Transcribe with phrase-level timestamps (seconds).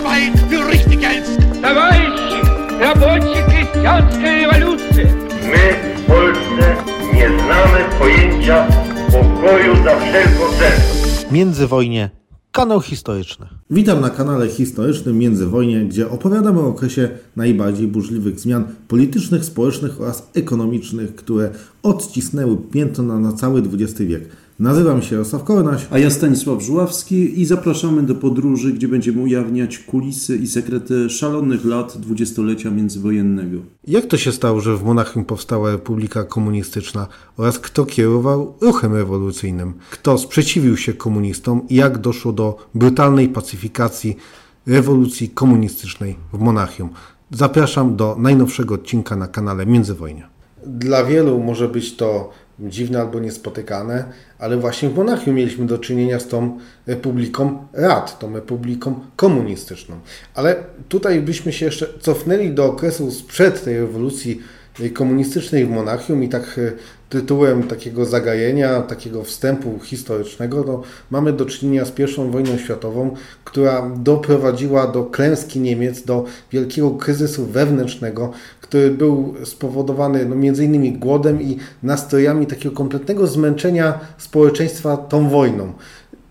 [0.00, 1.38] Arbeit für richtig hältst.
[1.62, 2.40] Товарищи,
[2.80, 5.06] рабочая крестьянская революция.
[5.50, 5.64] My
[5.96, 6.76] w Polsce
[7.14, 8.66] nie znamy pojęcia
[9.06, 10.80] pokoju za wszelką cenę.
[11.30, 12.10] Międzywojnie.
[12.52, 13.46] Kanał historyczny.
[13.70, 20.30] Witam na kanale historycznym Międzywojnie, gdzie opowiadamy o okresie najbardziej burzliwych zmian politycznych, społecznych oraz
[20.34, 21.50] ekonomicznych, które
[21.82, 24.28] odcisnęły piętno na, na cały XX wiek.
[24.61, 25.87] Nazywam się Jarosław Kornaś.
[25.91, 31.65] A ja Stanisław Żuławski i zapraszamy do podróży, gdzie będziemy ujawniać kulisy i sekrety szalonych
[31.65, 33.57] lat dwudziestolecia międzywojennego.
[33.87, 37.07] Jak to się stało, że w Monachium powstała Republika Komunistyczna
[37.37, 39.73] oraz kto kierował ruchem rewolucyjnym?
[39.91, 44.15] Kto sprzeciwił się komunistom i jak doszło do brutalnej pacyfikacji
[44.67, 46.89] rewolucji komunistycznej w Monachium?
[47.31, 50.27] Zapraszam do najnowszego odcinka na kanale Międzywojnie.
[50.65, 54.05] Dla wielu może być to dziwne albo niespotykane,
[54.39, 59.95] ale właśnie w Monachium mieliśmy do czynienia z tą Republiką Rad, tą Republiką Komunistyczną.
[60.33, 60.55] Ale
[60.89, 64.41] tutaj byśmy się jeszcze cofnęli do okresu sprzed tej rewolucji
[64.93, 66.71] komunistycznej w Monachium i tak e,
[67.09, 73.91] tytułem takiego zagajenia, takiego wstępu historycznego, to mamy do czynienia z I wojną światową, która
[73.95, 81.41] doprowadziła do klęski Niemiec, do wielkiego kryzysu wewnętrznego, który był spowodowany no, między innymi głodem
[81.41, 85.73] i nastrojami takiego kompletnego zmęczenia społeczeństwa tą wojną.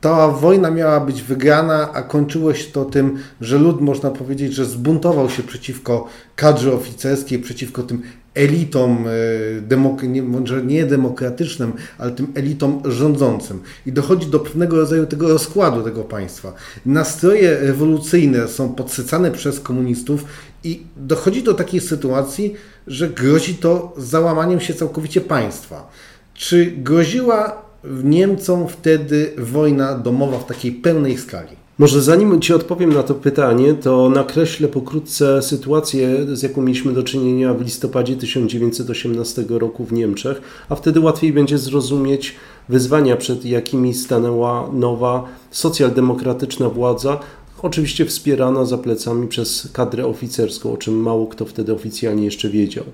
[0.01, 4.65] Ta wojna miała być wygrana, a kończyło się to tym, że lud, można powiedzieć, że
[4.65, 8.03] zbuntował się przeciwko kadrze oficerskiej, przeciwko tym
[8.35, 13.61] elitom, e, demok nie, może nie demokratycznym, ale tym elitom rządzącym.
[13.87, 16.55] I dochodzi do pewnego rodzaju tego rozkładu tego państwa.
[16.87, 20.25] Nastroje rewolucyjne są podsycane przez komunistów
[20.65, 22.55] i dochodzi do takiej sytuacji,
[22.87, 25.91] że grozi to załamaniem się całkowicie państwa.
[26.35, 27.71] Czy groziła
[28.05, 31.57] Niemcom wtedy wojna domowa w takiej pełnej skali?
[31.81, 37.03] Może zanim Ci odpowiem na to pytanie, to nakreślę pokrótce sytuację, z jaką mieliśmy do
[37.03, 42.37] czynienia w listopadzie 1918 roku w Niemczech, a wtedy łatwiej będzie zrozumieć
[42.69, 47.21] wyzwania, przed jakimi stanęła nowa socjaldemokratyczna władza,
[47.63, 52.85] oczywiście wspierana za plecami przez kadrę oficerską, o czym mało kto wtedy oficjalnie jeszcze wiedział.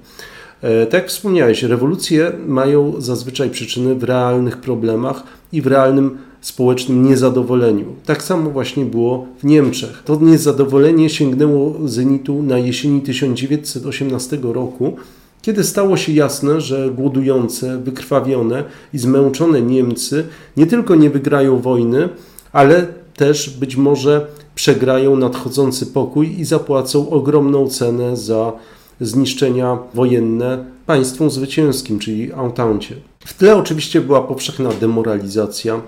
[0.63, 7.03] E, tak jak wspomniałeś, rewolucje mają zazwyczaj przyczyny w realnych problemach i w realnym społecznym
[7.03, 7.85] niezadowoleniu.
[8.05, 10.03] Tak samo właśnie było w Niemczech.
[10.05, 14.97] To niezadowolenie sięgnęło zenitu na jesieni 1918 roku,
[15.43, 18.65] kiedy stało się jasne, że głodujące, wykrwawione
[18.95, 20.27] i zmęczone Niemcy
[20.57, 22.09] nie tylko nie wygrają wojny,
[22.53, 22.87] ale
[23.17, 28.53] też być może przegrają nadchodzący pokój i zapłacą ogromną cenę za
[29.01, 32.95] zniszczenia wojenne państwom zwycięskim, czyli Entente.
[33.21, 35.81] W tle oczywiście była powszechna demoralizacja,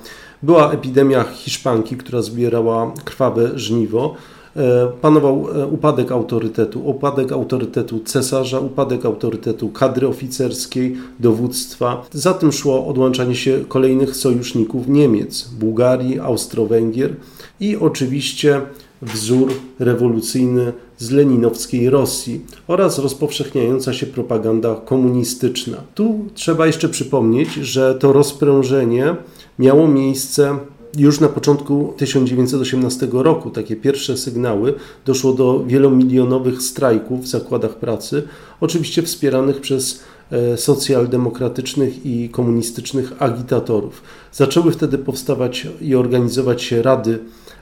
[0.43, 4.15] była epidemia hiszpanki, która zbierała krwawe żniwo,
[4.57, 12.07] e, panował e, upadek autorytetu, upadek autorytetu cesarza, upadek autorytetu kadry oficerskiej, dowództwa.
[12.13, 17.17] Za tym szło odłączanie się kolejnych sojuszników Niemiec, Bułgarii, Austro-Węgier
[17.61, 18.61] i oczywiście
[19.03, 25.77] wzór rewolucyjny z leninowskiej Rosji oraz rozpowszechniająca się propaganda komunistyczna.
[25.95, 29.17] Tu trzeba jeszcze przypomnieć, że to rozprężenie
[29.59, 30.59] miało miejsce
[30.97, 33.51] już na początku 1918 roku.
[33.51, 34.75] Takie pierwsze sygnały
[35.05, 38.23] doszło do wielomilionowych strajków w zakładach pracy,
[38.61, 44.03] oczywiście wspieranych przez e, socjaldemokratycznych i komunistycznych agitatorów.
[44.33, 47.19] Zaczęły wtedy powstawać i organizować się rady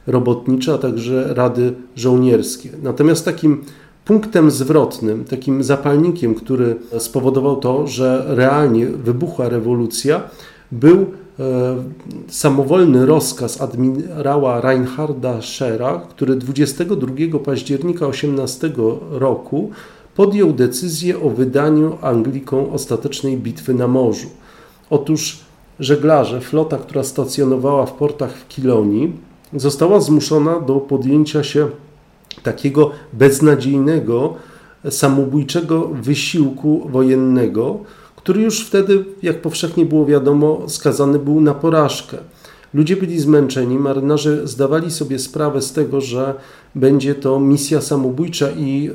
[0.07, 2.71] robotnicze, a także rady żołnierskie.
[2.83, 3.65] Natomiast takim
[4.05, 10.23] punktem zwrotnym, takim zapalnikiem, który spowodował to, że realnie wybuchła rewolucja,
[10.73, 11.07] był
[12.29, 18.73] samowolny rozkaz admirała Reinharda Schera, który 22 października 18
[19.11, 19.71] roku
[20.15, 24.29] podjął decyzję o wydaniu Anglikom ostatecznej bitwy na morzu.
[24.91, 25.41] Otóż
[25.81, 29.13] żeglarze, flota, która stacjonowała w portach w Kilonii,
[29.55, 31.69] została zmuszona do podjęcia się
[32.43, 34.35] takiego beznadziejnego,
[34.91, 37.79] samobójczego wysiłku wojennego,
[38.27, 42.17] który już wtedy, jak powszechnie było wiadomo, skazany był na porażkę.
[42.75, 46.35] Ludzie byli zmęczeni, marynarze zdawali sobie sprawę z tego, że
[46.75, 48.93] będzie to misja samobójcza i y,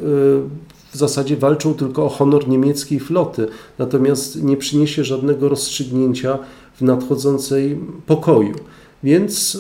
[0.92, 3.48] w zasadzie walczą tylko o honor niemieckiej floty,
[3.80, 6.40] natomiast nie przyniesie żadnego rozstrzygnięcia
[6.76, 8.56] w nadchodzącej pokoju.
[9.04, 9.56] Więc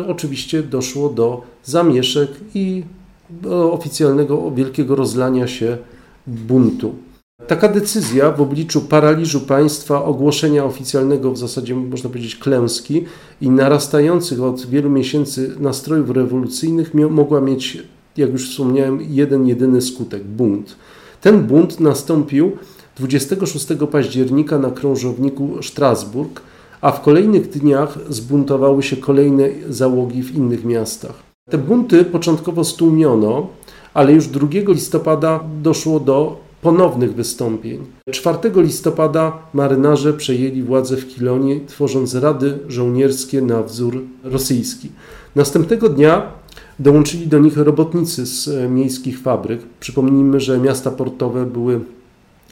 [0.00, 2.82] y, oczywiście doszło do zamieszek i
[3.30, 5.78] do oficjalnego wielkiego rozlania się
[6.26, 7.05] buntu.
[7.46, 13.04] Taka decyzja w obliczu paraliżu państwa, ogłoszenia oficjalnego w zasadzie można powiedzieć klęski
[13.40, 17.82] i narastających od wielu miesięcy nastrojów rewolucyjnych mogła mieć
[18.16, 20.76] jak już wspomniałem, jeden jedyny skutek bunt.
[21.20, 22.52] Ten bunt nastąpił
[22.96, 26.40] 26 października na krążowniku Strasburg,
[26.80, 31.14] a w kolejnych dniach zbuntowały się kolejne załogi w innych miastach.
[31.50, 33.46] Te bunty początkowo stłumiono,
[33.94, 37.84] ale już 2 listopada doszło do ponownych wystąpień.
[38.10, 44.88] 4 listopada marynarze przejęli władzę w Kilonie, tworząc rady żołnierskie na wzór rosyjski.
[45.36, 46.32] Następnego dnia
[46.78, 49.60] dołączyli do nich robotnicy z e, miejskich fabryk.
[49.80, 51.80] Przypomnijmy, że miasta portowe były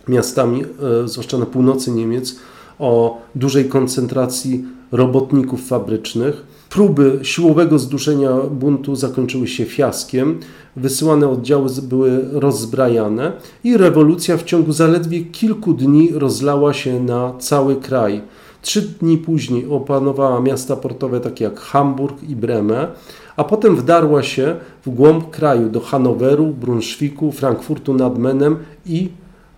[0.08, 2.36] miastami, e, zwłaszcza na północy Niemiec,
[2.78, 6.46] o dużej koncentracji robotników fabrycznych.
[6.70, 10.40] Próby siłowego zduszenia buntu zakończyły się fiaskiem,
[10.76, 13.32] wysyłane oddziały były rozzbrajane
[13.64, 18.22] i rewolucja w ciągu zaledwie kilku dni rozlała się na cały kraj.
[18.62, 22.88] Trzy dni później opanowała miasta portowe takie jak Hamburg i Bremę,
[23.36, 24.56] a potem wdarła się
[24.86, 28.56] w głąb kraju do Hanoweru, Brunszwiku, Frankfurtu nad Menem
[28.86, 29.08] i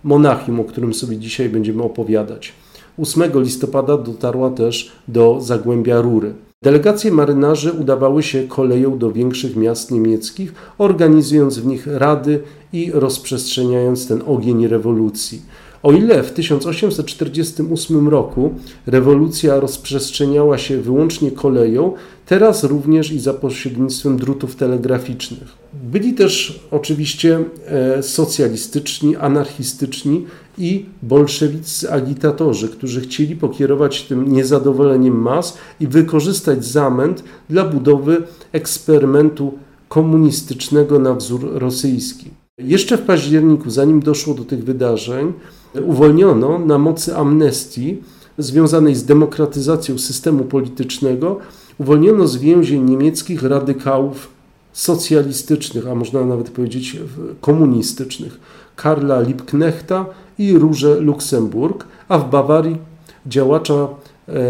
[0.03, 2.53] Monachium, o którym sobie dzisiaj będziemy opowiadać.
[2.97, 6.33] 8 listopada dotarła też do Zagłębia Rury.
[6.63, 12.39] Delegacje marynarzy udawały się koleją do większych miast niemieckich, organizując w nich rady
[12.73, 15.41] i rozprzestrzeniając ten ogień rewolucji.
[15.83, 18.53] O ile w 1848 roku
[18.85, 21.93] rewolucja rozprzestrzeniała się wyłącznie koleją,
[22.25, 25.47] teraz również i za pośrednictwem drutów telegraficznych.
[25.83, 30.25] Byli też oczywiście e, socjalistyczni, anarchistyczni
[30.57, 39.53] i bolszewiccy agitatorzy, którzy chcieli pokierować tym niezadowoleniem mas i wykorzystać zamęt dla budowy eksperymentu
[39.89, 42.29] komunistycznego na wzór rosyjski.
[42.57, 45.33] Jeszcze w październiku, zanim doszło do tych wydarzeń,
[45.81, 47.97] uwolniono na mocy amnestii
[48.37, 51.39] związanej z demokratyzacją systemu politycznego,
[51.77, 54.29] uwolniono z więzień niemieckich radykałów
[54.73, 56.97] socjalistycznych, a można nawet powiedzieć
[57.41, 58.39] komunistycznych,
[58.75, 60.05] Karla Liebknechta
[60.37, 62.77] i Róże Luksemburg, a w Bawarii
[63.25, 63.87] działacza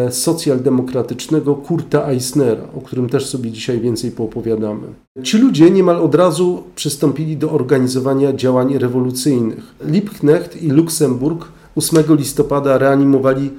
[0.09, 4.87] socjaldemokratycznego Kurta Eisnera, o którym też sobie dzisiaj więcej poopowiadamy.
[5.23, 9.75] Ci ludzie niemal od razu przystąpili do organizowania działań rewolucyjnych.
[9.85, 13.51] Liebknecht i Luksemburg 8 listopada reanimowali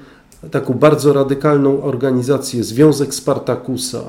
[0.51, 4.01] taką bardzo radykalną organizację, Związek Spartakusa.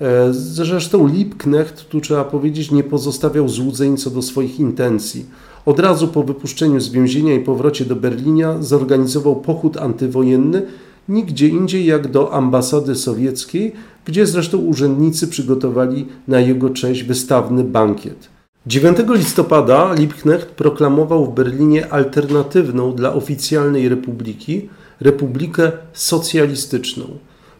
[0.00, 5.26] E, zresztą Liebknecht, tu trzeba powiedzieć, nie pozostawiał złudzeń co do swoich intencji.
[5.66, 10.62] Od razu po wypuszczeniu z więzienia i powrocie do Berlina zorganizował pochód antywojenny
[11.08, 13.72] nigdzie indziej jak do ambasady sowieckiej,
[14.04, 18.28] gdzie zresztą urzędnicy przygotowali na jego cześć wystawny bankiet.
[18.66, 24.68] 9 listopada Liebknecht proklamował w Berlinie alternatywną dla oficjalnej republiki
[25.00, 27.04] republikę socjalistyczną.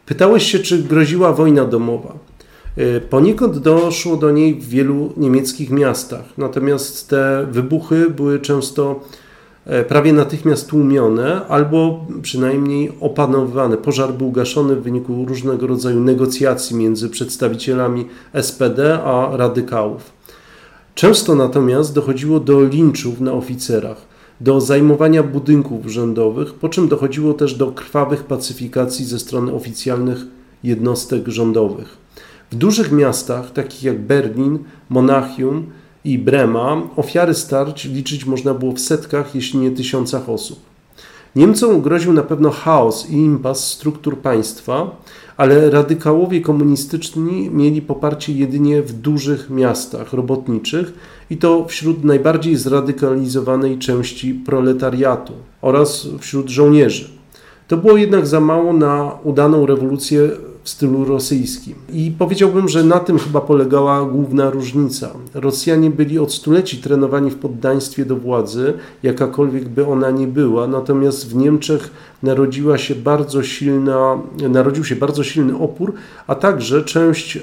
[0.07, 2.19] Pytałeś się, czy groziła wojna domowa.
[2.77, 9.01] E, poniekąd doszło do niej w wielu niemieckich miastach, natomiast te wybuchy były często
[9.89, 13.77] prawie natychmiast tłumione albo przynajmniej opanowywane.
[13.77, 18.07] Pożar był gaszony w wyniku różnego rodzaju negocjacji między przedstawicielami
[18.43, 20.13] SPD a radykałów.
[20.95, 23.97] Często natomiast dochodziło do linczów na oficerach,
[24.41, 30.19] do zajmowania budynków urzędowych, po czym dochodziło też do krwawych pacyfikacji ze strony oficjalnych
[30.65, 31.97] jednostek rządowych.
[32.51, 35.67] W dużych miastach, takich jak Berlin, Monachium
[36.05, 40.59] i Brema, ofiary starć liczyć można było w setkach, jeśli nie tysiącach osób.
[41.37, 44.97] Niemcom groził na pewno chaos i impas struktur państwa,
[45.37, 50.93] ale radykałowie komunistyczni mieli poparcie jedynie w dużych miastach robotniczych
[51.31, 57.09] i to wśród najbardziej zradykalizowanej części proletariatu oraz wśród żołnierzy.
[57.69, 60.29] To było jednak za mało na udaną rewolucję
[60.69, 61.75] w stylu rosyjskim.
[61.93, 65.11] I powiedziałbym, że na tym chyba polegała główna różnica.
[65.35, 71.29] Rosjanie byli od stuleci trenowani w poddaństwie do władzy, jakakolwiek by ona nie była, natomiast
[71.29, 71.91] w Niemczech
[72.23, 75.93] narodziła się bardzo silna, narodził się bardzo silny opór,
[76.27, 77.37] a także część,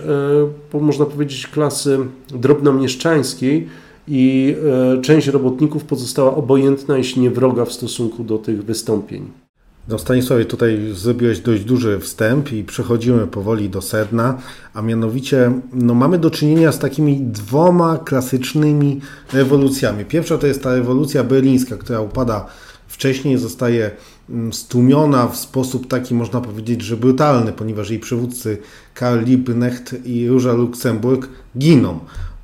[0.74, 3.68] e, można powiedzieć, klasy drobnomieszczańskiej
[4.08, 4.56] i
[4.98, 9.45] e, część robotników pozostała obojętna, jeśli nie wroga w stosunku do tych wystąpień.
[9.88, 14.38] No Stanisławie, tutaj zrobiłeś dość duży wstęp i przechodzimy powoli do sedna,
[14.74, 19.02] a mianowicie no, mamy do czynienia z takimi dwoma klasycznymi
[19.34, 20.06] rewolucjami.
[20.06, 22.46] Pierwsza to jest ta rewolucja berlińska, która upada
[22.88, 23.92] wcześniej, zostaje
[24.30, 28.58] mm, stłumiona w sposób taki, można powiedzieć, że brutalny, ponieważ jej przywódcy
[28.94, 32.00] Karl Liebknecht i Róża Luksemburg giną.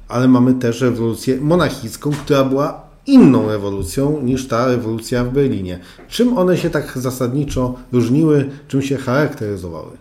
[0.08, 5.80] Ale mamy też rewolucję monachicką, która była inną rewolucją niż ta rewolucja w Berlinie.
[6.10, 9.92] Czym one się tak zasadniczo różniły, czym się charakteryzowały?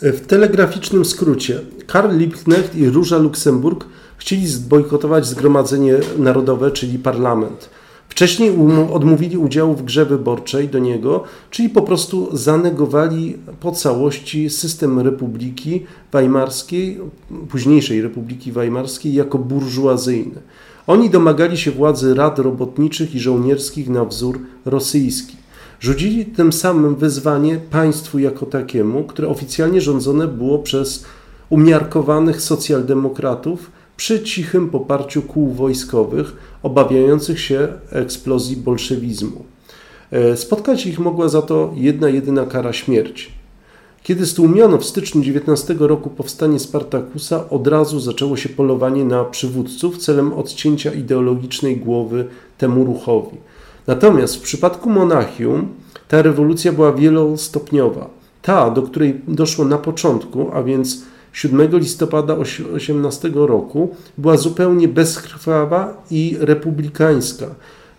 [0.00, 3.86] W telegraficznym skrócie, Karl Liebknecht i Róża Luksemburg
[4.18, 7.70] Chcieli zbojkotować Zgromadzenie Narodowe, czyli parlament.
[8.08, 8.52] Wcześniej
[8.92, 15.86] odmówili udziału w grze wyborczej do niego, czyli po prostu zanegowali po całości system Republiki
[16.12, 17.00] Weimarskiej,
[17.48, 20.40] późniejszej Republiki Weimarskiej, jako burżuazyjny.
[20.88, 25.36] Oni domagali się władzy rad robotniczych i żołnierskich na wzór rosyjski.
[25.80, 31.04] Rzucili tym samym wyzwanie państwu jako takiemu, które oficjalnie rządzone było przez
[31.50, 39.44] umiarkowanych socjaldemokratów przy cichym poparciu kół wojskowych obawiających się eksplozji bolszewizmu.
[40.10, 43.37] E, spotkać ich mogła za to jedna jedyna kara śmierci.
[44.08, 49.98] Kiedy stłumiono w styczniu 19 roku powstanie Spartakusa, od razu zaczęło się polowanie na przywódców
[49.98, 52.26] celem odcięcia ideologicznej głowy
[52.58, 53.36] temu ruchowi.
[53.86, 55.68] Natomiast w przypadku Monachium
[56.08, 58.10] ta rewolucja była wielostopniowa.
[58.42, 62.36] Ta, do której doszło na początku, a więc 7 listopada
[62.74, 67.46] 18 roku, była zupełnie bezkrwawa i republikańska.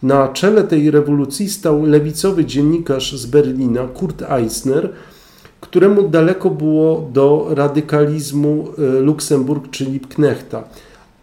[0.04, 4.90] Na czele tej rewolucji stał lewicowy dziennikarz z Berlina, Kurt Eisner,
[5.62, 10.64] któremu daleko było do radykalizmu e, Luksemburg czy Liebknechta.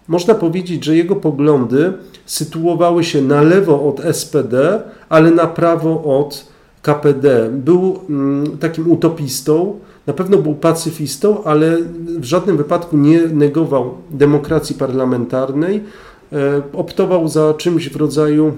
[0.09, 1.93] Można powiedzieć, że jego poglądy
[2.27, 6.47] sytuowały się na lewo od SPD, ale na prawo od
[6.83, 7.51] KPD.
[7.53, 11.77] Był mm, takim utopistą, na pewno był pacyfistą, ale
[12.19, 15.85] w żadnym wypadku nie negował demokracji parlamentarnej.
[16.33, 18.53] E, optował za czymś w rodzaju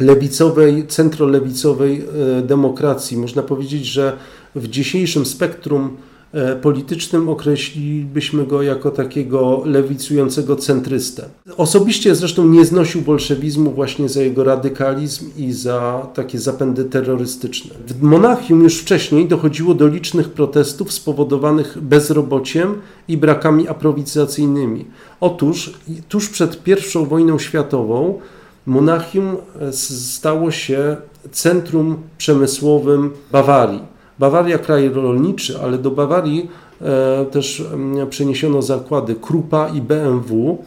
[0.00, 2.04] lewicowej, centrolewicowej
[2.38, 3.16] e, demokracji.
[3.16, 4.16] Można powiedzieć, że
[4.54, 5.96] w dzisiejszym spektrum
[6.32, 11.28] E, politycznym określilibyśmy go jako takiego lewicującego centrystę.
[11.56, 17.74] Osobiście zresztą nie znosił bolszewizmu właśnie za jego radykalizm i za takie zapędy terrorystyczne.
[17.86, 22.74] W Monachium już wcześniej dochodziło do licznych protestów spowodowanych bezrobociem
[23.08, 24.84] i brakami aprowizacyjnymi.
[25.20, 25.74] Otóż
[26.08, 28.20] tuż przed I wojną światową
[28.66, 30.96] Monachium e, stało się
[31.30, 33.91] centrum przemysłowym Bawarii.
[34.22, 36.50] Bawaria kraj rolniczy, ale do Bawarii
[36.80, 37.64] e, też
[38.10, 40.58] przeniesiono zakłady Krupa i BMW,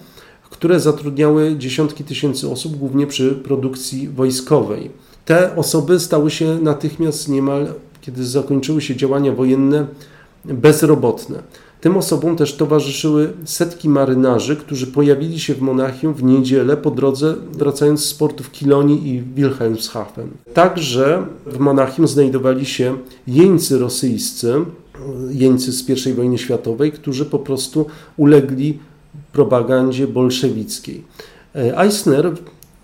[0.50, 4.92] które zatrudniały dziesiątki tysięcy osób, głównie przy produkcji wojskowej.
[5.26, 7.68] Te osoby stały się natychmiast niemal,
[8.02, 9.88] kiedy zakończyły się działania wojenne,
[10.46, 11.44] bezrobotne.
[11.86, 17.36] Tym osobom też towarzyszyły setki marynarzy, którzy pojawili się w Monachium w niedzielę po drodze
[17.51, 20.30] wracając z portów Kilonii i Wilhelmshaven.
[20.54, 24.54] Także w Monachium znajdowali się jeńcy rosyjscy,
[25.30, 27.86] jeńcy z I wojny światowej, którzy po prostu
[28.18, 28.80] ulegli
[29.34, 31.04] propagandzie bolszewickiej.
[31.56, 32.34] Eisner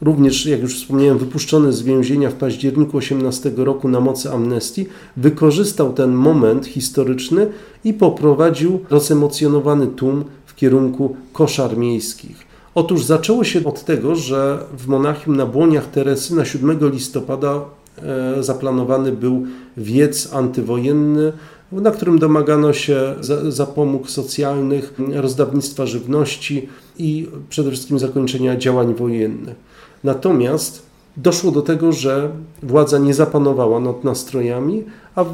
[0.01, 4.85] również, jak już wspomniałem, wypuszczony z więzienia w październiku 18 roku na mocy amnestii,
[5.17, 7.47] wykorzystał ten moment historyczny
[7.83, 12.51] i poprowadził rozemocjonowany tłum w kierunku koszar miejskich.
[12.75, 17.61] Otóż zaczęło się od tego, że w Monachium na błoniach Teresy na 7 listopada
[17.97, 19.45] e, zaplanowany był
[19.77, 21.33] wiec antywojenny,
[21.71, 23.15] na którym domagano się
[23.49, 29.70] zapomóg socjalnych, rozdawnictwa żywności i przede wszystkim zakończenia działań wojennych.
[30.03, 30.85] Natomiast
[31.17, 32.29] doszło do tego, że
[32.63, 34.83] władza nie zapanowała nad nastrojami,
[35.15, 35.25] a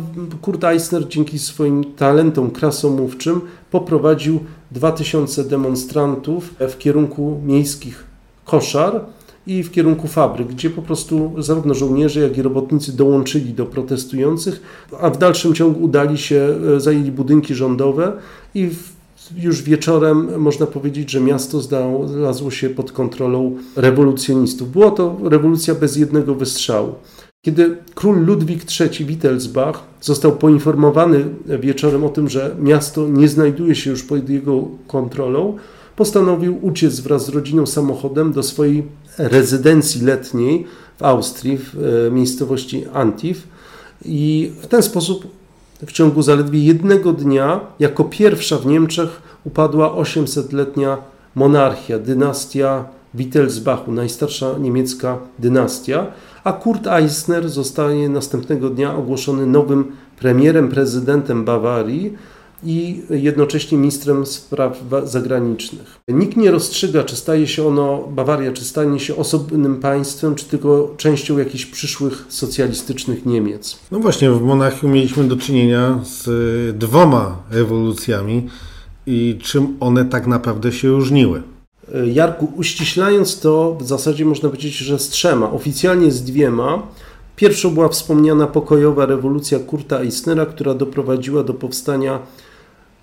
[0.41, 4.39] Kurt Eisner dzięki swoim talentom krasomówczym poprowadził
[4.71, 8.03] 2000 demonstrantów w kierunku miejskich
[8.45, 9.01] koszar
[9.47, 14.61] i w kierunku fabryk, gdzie po prostu zarówno żołnierze, jak i robotnicy dołączyli do protestujących,
[15.01, 18.13] a w dalszym ciągu udali się, e, zajęli budynki rządowe
[18.55, 18.96] i w
[19.35, 24.71] już wieczorem można powiedzieć, że miasto znalazło się pod kontrolą rewolucjonistów.
[24.71, 26.95] Była to rewolucja bez jednego wystrzału.
[27.45, 31.25] Kiedy król Ludwik III Wittelsbach został poinformowany
[31.59, 35.57] wieczorem o tym, że miasto nie znajduje się już pod jego kontrolą,
[35.95, 38.83] postanowił uciec wraz z rodziną samochodem do swojej
[39.17, 40.65] rezydencji letniej
[40.97, 41.75] w Austrii, w
[42.07, 43.47] e, miejscowości Antif
[44.05, 45.36] i w ten sposób
[45.85, 50.97] w ciągu zaledwie jednego dnia, jako pierwsza w Niemczech, upadła 800-letnia
[51.35, 56.07] monarchia, dynastia Wittelsbachu, najstarsza niemiecka dynastia,
[56.43, 62.13] a Kurt Eisner zostaje następnego dnia ogłoszony nowym premierem, prezydentem Bawarii,
[62.63, 65.99] i jednocześnie ministrem spraw zagranicznych.
[66.07, 70.93] Nikt nie rozstrzyga, czy staje się ono, Bawaria, czy stanie się osobnym państwem, czy tylko
[70.97, 73.79] częścią jakichś przyszłych socjalistycznych Niemiec.
[73.91, 78.49] No właśnie, w Monachium mieliśmy do czynienia z dwoma rewolucjami
[79.05, 81.41] i czym one tak naprawdę się różniły.
[82.13, 86.81] Jarku, uściślając to, w zasadzie można powiedzieć, że z trzema, oficjalnie z dwiema.
[87.35, 92.19] Pierwszą była wspomniana pokojowa rewolucja Kurta Eisnera, która doprowadziła do powstania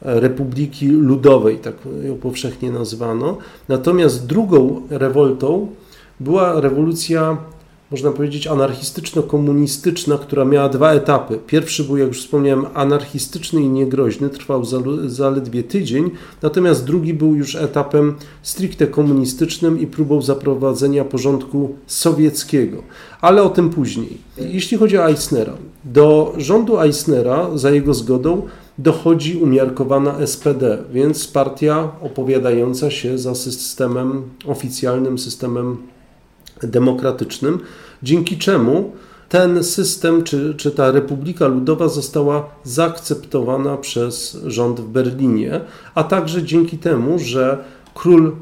[0.01, 3.37] Republiki Ludowej, tak ją powszechnie nazwano.
[3.69, 5.69] Natomiast drugą rewoltą
[6.21, 7.37] była rewolucja
[7.91, 11.39] można powiedzieć, anarchistyczno-komunistyczna, która miała dwa etapy.
[11.47, 14.65] Pierwszy był, jak już wspomniałem, anarchistyczny i niegroźny, trwał
[15.07, 16.11] zaledwie tydzień,
[16.43, 22.83] natomiast drugi był już etapem stricte komunistycznym i próbą zaprowadzenia porządku sowieckiego.
[23.21, 24.19] Ale o tym później.
[24.39, 25.53] Jeśli chodzi o Eisnera,
[25.85, 28.43] do rządu Eisnera, za jego zgodą,
[28.79, 35.77] dochodzi umiarkowana SPD, więc partia opowiadająca się za systemem oficjalnym, systemem
[36.63, 37.59] demokratycznym,
[38.03, 38.93] dzięki czemu
[39.29, 45.61] ten system, czy, czy ta Republika Ludowa została zaakceptowana przez rząd w Berlinie,
[45.95, 47.65] a także dzięki temu, że
[47.95, 48.33] król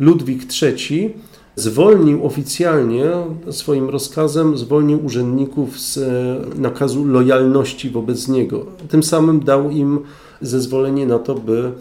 [0.00, 1.14] Ludwik III
[1.56, 3.10] zwolnił oficjalnie
[3.50, 8.66] swoim rozkazem, zwolnił urzędników z e, nakazu lojalności wobec niego.
[8.88, 9.98] Tym samym dał im
[10.40, 11.72] zezwolenie na to, by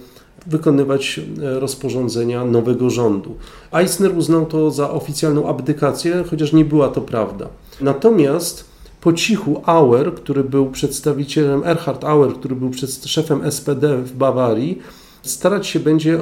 [0.48, 3.36] wykonywać e, rozporządzenia nowego rządu.
[3.74, 7.48] Eisner uznał to za oficjalną abdykację, chociaż nie była to prawda.
[7.82, 8.70] Natomiast
[9.02, 12.72] po cichu Auer, który był przedstawicielem, Erhard Auer, który był
[13.06, 14.80] szefem SPD w Bawarii,
[15.22, 16.22] starać się będzie e,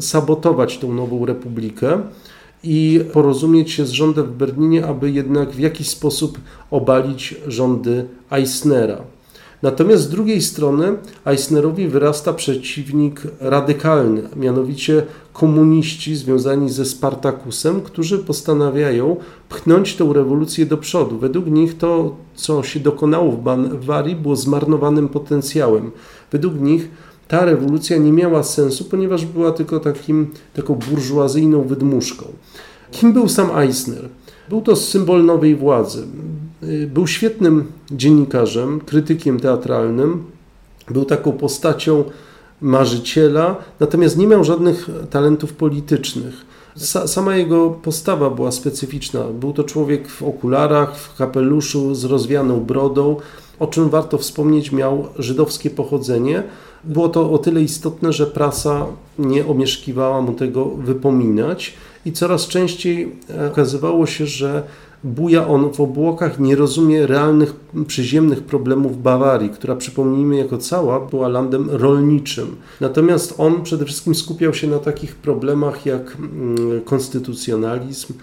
[0.00, 2.00] sabotować tą nową republikę
[2.66, 6.38] i porozumieć się z rządem w Berlinie, aby jednak w jakiś sposób
[6.70, 8.98] obalić rządy Eisnera.
[9.62, 10.96] Natomiast z drugiej strony
[11.26, 19.16] Eisnerowi wyrasta przeciwnik radykalny, mianowicie komuniści związani ze Spartakusem, którzy postanawiają
[19.48, 21.18] pchnąć tę rewolucję do przodu.
[21.18, 25.90] Według nich to, co się dokonało w Bawarii, było zmarnowanym potencjałem.
[26.32, 26.90] Według nich
[27.28, 32.24] ta rewolucja nie miała sensu, ponieważ była tylko takim, taką burżuazyjną wydmuszką.
[32.90, 34.08] Kim był sam Eisner?
[34.48, 36.02] Był to symbol nowej władzy.
[36.86, 40.24] Był świetnym dziennikarzem, krytykiem teatralnym,
[40.90, 42.04] był taką postacią
[42.60, 46.46] marzyciela, natomiast nie miał żadnych talentów politycznych.
[47.06, 49.24] Sama jego postawa była specyficzna.
[49.24, 53.16] Był to człowiek w okularach, w kapeluszu, z rozwianą brodą.
[53.58, 56.42] O czym warto wspomnieć, miał żydowskie pochodzenie.
[56.84, 58.86] Było to o tyle istotne, że prasa
[59.18, 64.62] nie omieszkiwała mu tego wypominać i coraz częściej e, okazywało się, że
[65.04, 67.54] buja on w obłokach, nie rozumie realnych,
[67.86, 72.56] przyziemnych problemów Bawarii, która przypomnijmy jako cała była landem rolniczym.
[72.80, 78.14] Natomiast on przede wszystkim skupiał się na takich problemach jak mm, konstytucjonalizm,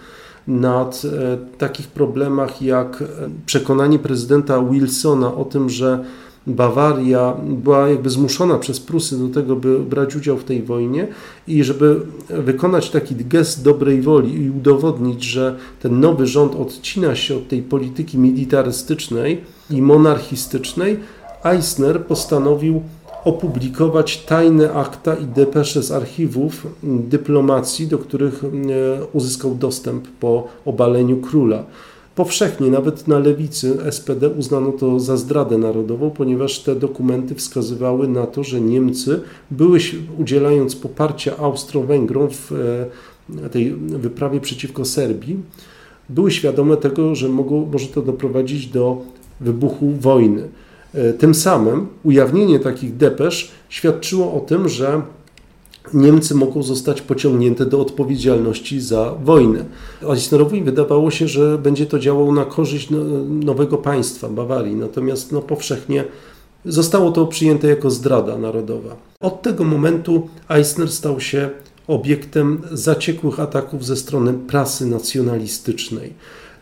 [0.46, 3.06] nad e, takich problemach jak e,
[3.46, 6.04] przekonanie prezydenta Wilsona o tym, że
[6.46, 11.08] Bawaria była jakby zmuszona przez Prusy do tego, by brać udział w tej wojnie
[11.48, 17.36] i żeby wykonać taki gest dobrej woli i udowodnić, że ten nowy rząd odcina się
[17.36, 20.98] od tej polityki militarystycznej i monarchistycznej,
[21.44, 22.82] Eisner postanowił
[23.24, 28.42] opublikować tajne akta i depesze z archiwów dyplomacji, do których
[29.12, 31.64] uzyskał dostęp po obaleniu króla.
[32.14, 38.26] Powszechnie, nawet na lewicy SPD uznano to za zdradę narodową, ponieważ te dokumenty wskazywały na
[38.26, 39.78] to, że Niemcy były,
[40.18, 42.52] udzielając poparcia Austro-Węgrom w
[43.44, 45.36] e, tej wyprawie przeciwko Serbii,
[46.08, 49.02] były świadome tego, że mogło, może to doprowadzić do
[49.40, 50.48] wybuchu wojny.
[50.94, 55.02] E, tym samym ujawnienie takich depesz świadczyło o tym, że
[55.94, 59.64] Niemcy mogą zostać pociągnięte do odpowiedzialności za wojnę.
[60.10, 62.98] Eisnerowi wydawało się, że będzie to działało na korzyść no,
[63.44, 66.04] nowego państwa, Bawarii, natomiast no, powszechnie
[66.64, 68.96] zostało to przyjęte jako zdrada narodowa.
[69.20, 71.50] Od tego momentu Eisner stał się
[71.86, 76.12] obiektem zaciekłych ataków ze strony prasy nacjonalistycznej.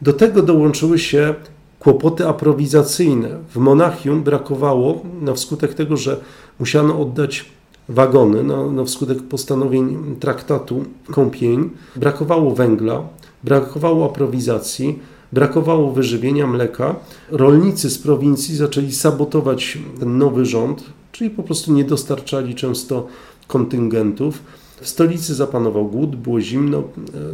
[0.02, 1.34] Do tego dołączyły się
[1.82, 3.28] kłopoty aprowizacyjne.
[3.54, 6.20] W Monachium brakowało, na wskutek tego, że
[6.60, 7.44] musiano oddać
[7.88, 11.70] wagony na, na wskutek postanowień traktatu kąpień.
[11.96, 13.02] Brakowało węgla,
[13.44, 14.98] brakowało aprowizacji,
[15.32, 16.96] brakowało wyżywienia mleka.
[17.30, 23.06] Rolnicy z prowincji zaczęli sabotować ten nowy rząd, czyli po prostu nie dostarczali często
[23.46, 24.42] kontyngentów.
[24.80, 26.82] W stolicy zapanował głód, było zimno,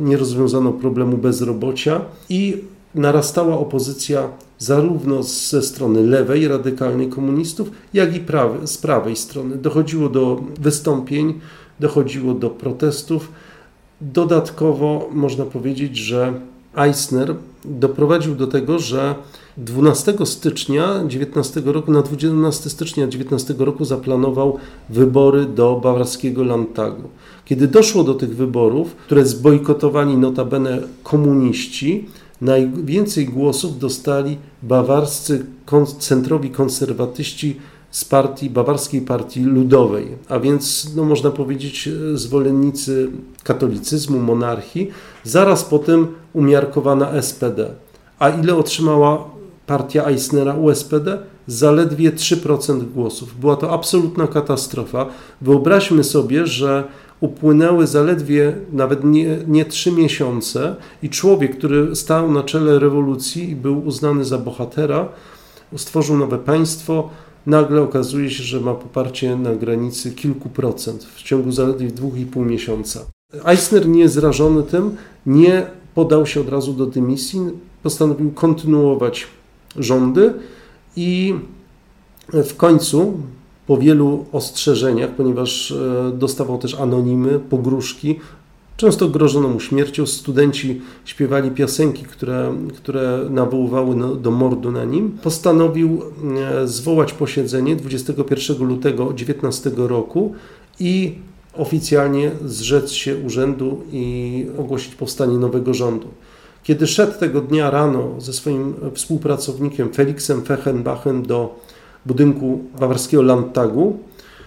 [0.00, 8.20] nie rozwiązano problemu bezrobocia i narastała opozycja zarówno ze strony lewej, radykalnej komunistów, jak i
[8.20, 9.57] prawej, z prawej strony.
[9.57, 11.40] Dochodziło do wystąpień,
[11.81, 13.33] dochodziło do protestów.
[14.01, 16.33] Dodatkowo można powiedzieć, że
[16.77, 19.14] Eisner doprowadził do tego, że
[19.57, 27.03] 12 stycznia 19 roku, na 12 stycznia 19 roku zaplanował wybory do bawarskiego Landtagu.
[27.44, 32.07] Kiedy doszło do tych wyborów, które zbojkotowali notabene komuniści,
[32.40, 35.46] Najwięcej głosów dostali bawarscy
[35.98, 37.57] centrowi konserwatyści
[37.90, 43.11] z partii, bawarskiej partii ludowej, a więc no, można powiedzieć zwolennicy
[43.42, 44.90] katolicyzmu, monarchii,
[45.24, 47.70] zaraz potem umiarkowana SPD.
[48.18, 49.24] A ile otrzymała
[49.66, 51.18] partia Eisnera USPD?
[51.46, 53.40] Zaledwie 3% głosów.
[53.40, 55.07] Była to absolutna katastrofa.
[55.40, 56.85] Wyobraźmy sobie, że
[57.20, 63.57] upłynęły zaledwie nawet nie, nie trzy miesiące i człowiek, który stał na czele rewolucji i
[63.57, 65.09] był uznany za bohatera,
[65.76, 67.11] stworzył nowe państwo,
[67.46, 72.26] nagle okazuje się, że ma poparcie na granicy kilku procent w ciągu zaledwie dwóch i
[72.26, 73.00] pół miesiąca.
[73.44, 77.40] Eisner nie zrażony tym, nie podał się od razu do dymisji,
[77.83, 79.26] postanowił kontynuować
[79.76, 80.35] rządy
[80.96, 81.35] i
[82.33, 83.20] w końcu
[83.68, 88.16] po wielu ostrzeżeniach, ponieważ e, dostawał też anonimy, pogróżki,
[88.76, 90.07] Często grożono mu śmiercią.
[90.07, 95.18] Studenci śpiewali piosenki, które, które nawoływały do mordu na nim.
[95.22, 96.02] Postanowił
[96.62, 100.35] e, zwołać posiedzenie 21 lutego 19 roku
[100.81, 101.14] i
[101.54, 106.09] oficjalnie zrzec się urzędu i ogłosić powstanie nowego rządu.
[106.62, 111.54] Kiedy szedł tego dnia rano ze swoim współpracownikiem Felixem Fechenbachem do
[112.08, 113.98] budynku bawarskiego Landtagu,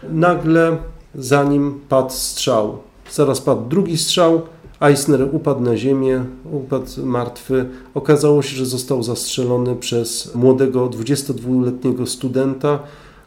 [0.09, 0.77] nagle
[1.15, 2.77] za nim padł strzał.
[3.11, 4.41] Zaraz padł drugi strzał,
[4.81, 7.69] Eisner upadł na ziemię, upadł martwy.
[7.93, 12.79] Okazało się, że został zastrzelony przez młodego 22-letniego studenta,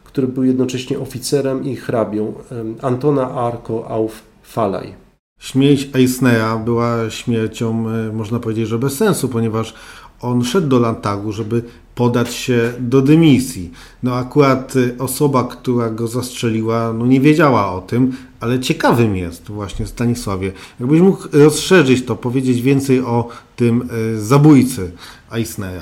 [0.03, 2.33] który był jednocześnie oficerem i hrabią,
[2.81, 4.95] Antona Arko auf Falaj.
[5.39, 9.73] Śmierć Eisnera była śmiercią, e, można powiedzieć, że bez sensu, ponieważ
[10.21, 11.63] on szedł do Landtagu, żeby
[11.95, 13.71] podać się do dymisji.
[14.03, 19.47] No akurat y, osoba, która go zastrzeliła, no nie wiedziała o tym, ale ciekawym jest
[19.47, 20.51] właśnie Stanisławie.
[20.79, 24.91] Jakbyś mógł rozszerzyć to, powiedzieć więcej o tym y, zabójcy
[25.31, 25.81] Eisnera.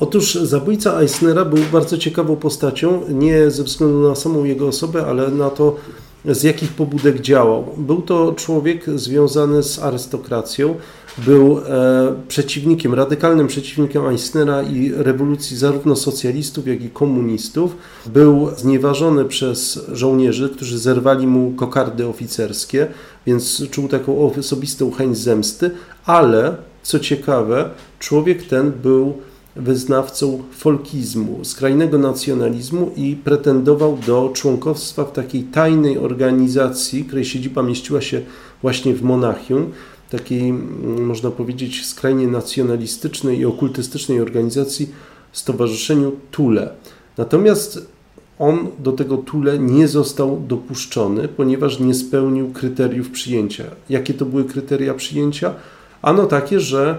[0.00, 5.30] Otóż zabójca Eisnera był bardzo ciekawą postacią, nie ze względu na samą jego osobę, ale
[5.30, 5.76] na to,
[6.24, 7.74] z jakich pobudek działał.
[7.76, 10.74] Był to człowiek związany z arystokracją,
[11.18, 11.62] był e,
[12.28, 17.76] przeciwnikiem, radykalnym przeciwnikiem Eisnera i rewolucji zarówno socjalistów, jak i komunistów.
[18.06, 22.86] Był znieważony przez żołnierzy, którzy zerwali mu kokardy oficerskie,
[23.26, 25.70] więc czuł taką osobistą chęć zemsty,
[26.04, 29.14] ale co ciekawe, człowiek ten był
[29.56, 38.00] wyznawcą folkizmu, skrajnego nacjonalizmu i pretendował do członkostwa w takiej tajnej organizacji, której siedziba mieściła
[38.00, 38.20] się
[38.62, 39.72] właśnie w Monachium,
[40.10, 44.88] takiej, mm, można powiedzieć, skrajnie nacjonalistycznej i okultystycznej organizacji,
[45.32, 46.70] Stowarzyszeniu Tule.
[47.18, 47.86] Natomiast
[48.38, 53.64] on do tego Tule nie został dopuszczony, ponieważ nie spełnił kryteriów przyjęcia.
[53.90, 55.54] Jakie to były kryteria przyjęcia?
[56.02, 56.98] Ano takie, że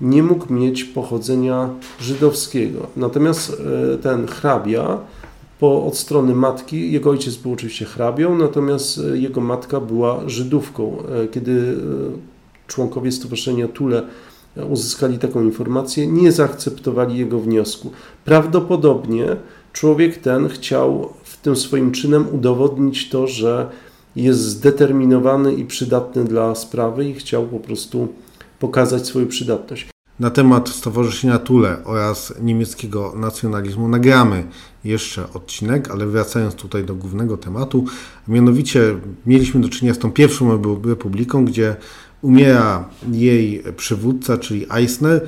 [0.00, 2.86] nie mógł mieć pochodzenia żydowskiego.
[2.96, 3.62] Natomiast
[3.94, 4.98] e, ten hrabia
[5.60, 10.96] po, od strony matki, jego ojciec był oczywiście hrabią, natomiast e, jego matka była Żydówką.
[11.24, 11.76] E, kiedy
[12.66, 14.02] członkowie Stowarzyszenia Tule
[14.70, 17.90] uzyskali taką informację, nie zaakceptowali jego wniosku.
[18.24, 19.36] Prawdopodobnie
[19.72, 23.70] człowiek ten chciał w tym swoim czynem udowodnić to, że
[24.16, 28.08] jest zdeterminowany i przydatny dla sprawy i chciał po prostu
[28.58, 29.94] pokazać swoją przydatność.
[30.20, 34.44] Na temat Stowarzyszenia Tule oraz niemieckiego nacjonalizmu nagramy
[34.84, 37.84] jeszcze odcinek, ale wracając tutaj do głównego tematu,
[38.28, 38.96] mianowicie
[39.26, 41.76] mieliśmy do czynienia z tą pierwszą republiką, gdzie
[42.24, 45.26] umiera jej przywódca, czyli Eisner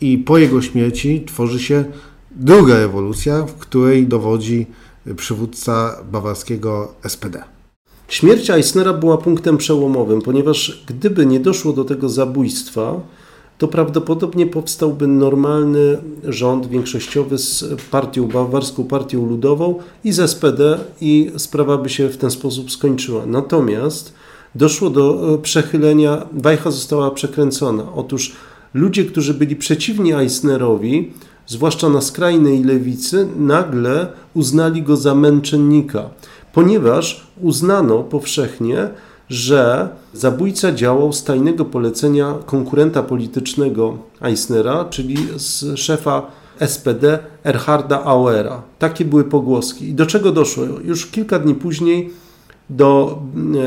[0.00, 1.84] i po jego śmierci tworzy się
[2.30, 4.66] druga rewolucja, w której dowodzi
[5.16, 7.44] przywódca bawarskiego SPD.
[8.08, 13.00] Śmierć Eisnera była punktem przełomowym, ponieważ gdyby nie doszło do tego zabójstwa,
[13.58, 21.30] to prawdopodobnie powstałby normalny rząd większościowy z partią bawarską, partią ludową i z SPD i
[21.36, 23.26] sprawa by się w ten sposób skończyła.
[23.26, 24.12] Natomiast
[24.54, 27.84] doszło do e, przechylenia, wajcha została przekręcona.
[27.94, 28.32] Otóż
[28.74, 31.12] ludzie, którzy byli przeciwni Eisnerowi,
[31.46, 36.10] zwłaszcza na skrajnej lewicy, nagle uznali go za męczennika,
[36.52, 38.88] ponieważ uznano powszechnie,
[39.28, 46.22] że zabójca działał z tajnego polecenia konkurenta politycznego Eisnera, czyli z szefa
[46.66, 48.62] SPD Erharda Auera.
[48.78, 49.88] Takie były pogłoski.
[49.88, 50.64] I do czego doszło?
[50.84, 52.10] Już kilka dni później
[52.70, 53.18] do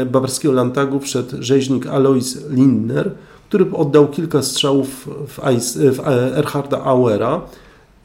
[0.01, 3.12] e, bawarskiego Landtagu wszedł rzeźnik Alois Lindner,
[3.49, 5.39] który oddał kilka strzałów w,
[5.95, 7.41] w e, Erharda Auera.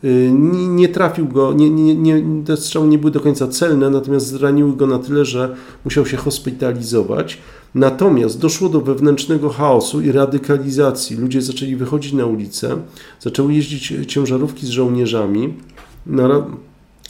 [0.04, 0.32] Y,
[0.68, 4.76] nie, trafił go, nie, nie, nie, te strzały nie były do końca celne, natomiast zraniły
[4.76, 7.38] go na tyle, że musiał się hospitalizować.
[7.74, 11.16] Natomiast doszło do wewnętrznego chaosu i radykalizacji.
[11.16, 12.76] Ludzie zaczęli wychodzić na ulicę,
[13.20, 15.54] zaczęły jeździć ciężarówki z żołnierzami.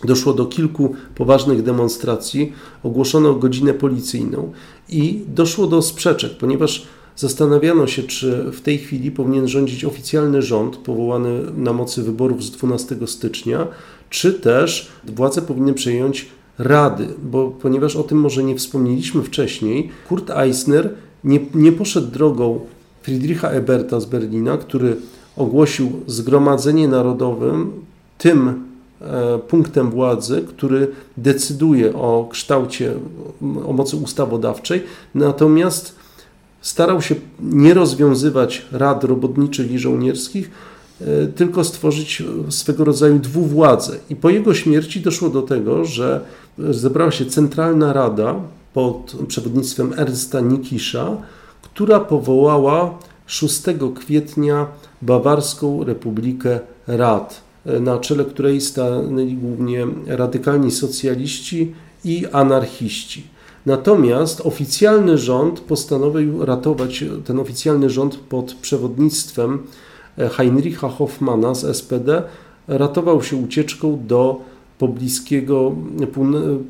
[0.04, 4.52] Doszło do kilku poważnych demonstracji, ogłoszono godzinę policyjną
[4.88, 6.86] i doszło do sprzeczek, ponieważ
[7.16, 12.50] zastanawiano się, czy w tej chwili powinien rządzić oficjalny rząd powołany na mocy wyborów z
[12.50, 13.66] 12 stycznia,
[14.10, 20.30] czy też władze powinny przejąć rady, bo ponieważ o tym może nie wspomnieliśmy wcześniej, Kurt
[20.30, 22.60] Eisner nie, nie poszedł drogą
[23.02, 24.96] Friedricha Eberta z Berlina, który
[25.36, 27.72] ogłosił Zgromadzenie Narodowym
[28.18, 28.64] tym
[29.48, 32.94] punktem władzy, który decyduje o kształcie,
[33.66, 34.82] o mocy ustawodawczej,
[35.14, 35.94] natomiast
[36.60, 40.50] starał się nie rozwiązywać rad robotniczych i żołnierskich,
[41.00, 43.96] e, tylko stworzyć swego rodzaju dwuwładzę.
[44.10, 46.20] I po jego śmierci doszło do tego, że
[46.58, 48.34] zebrała się Centralna Rada
[48.74, 51.16] pod przewodnictwem Ernsta Nikisza,
[51.62, 53.62] która powołała 6
[53.94, 54.66] kwietnia
[55.02, 57.40] Bawarską Republikę Rad,
[57.80, 63.24] na czele której stanęli głównie radykalni socjaliści i anarchiści.
[63.66, 69.58] Natomiast oficjalny rząd postanowił ratować ten oficjalny rząd pod przewodnictwem
[70.30, 72.22] Heinricha Hoffmana z SPD,
[72.68, 74.40] ratował się ucieczką do
[74.78, 75.74] pobliskiego,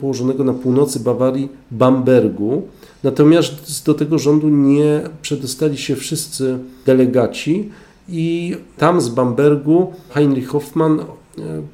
[0.00, 2.62] położonego na północy Bawarii Bambergu.
[3.02, 7.70] Natomiast do tego rządu nie przedostali się wszyscy delegaci
[8.08, 11.04] i tam z Bambergu Heinrich Hoffmann e,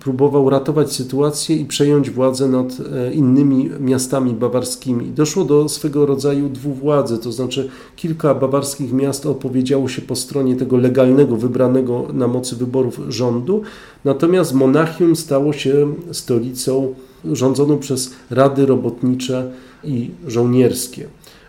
[0.01, 5.07] próbował ratować sytuację i przejąć władzę nad e, innymi miastami bawarskimi.
[5.07, 10.77] Doszło do swego rodzaju dwuwładzy, to znaczy kilka bawarskich miast opowiedziało się po stronie tego
[10.77, 13.62] legalnego, wybranego na mocy wyborów rządu,
[14.05, 19.51] natomiast Monachium stało się stolicą rządzoną przez rady robotnicze
[19.85, 21.09] i żołnierskie.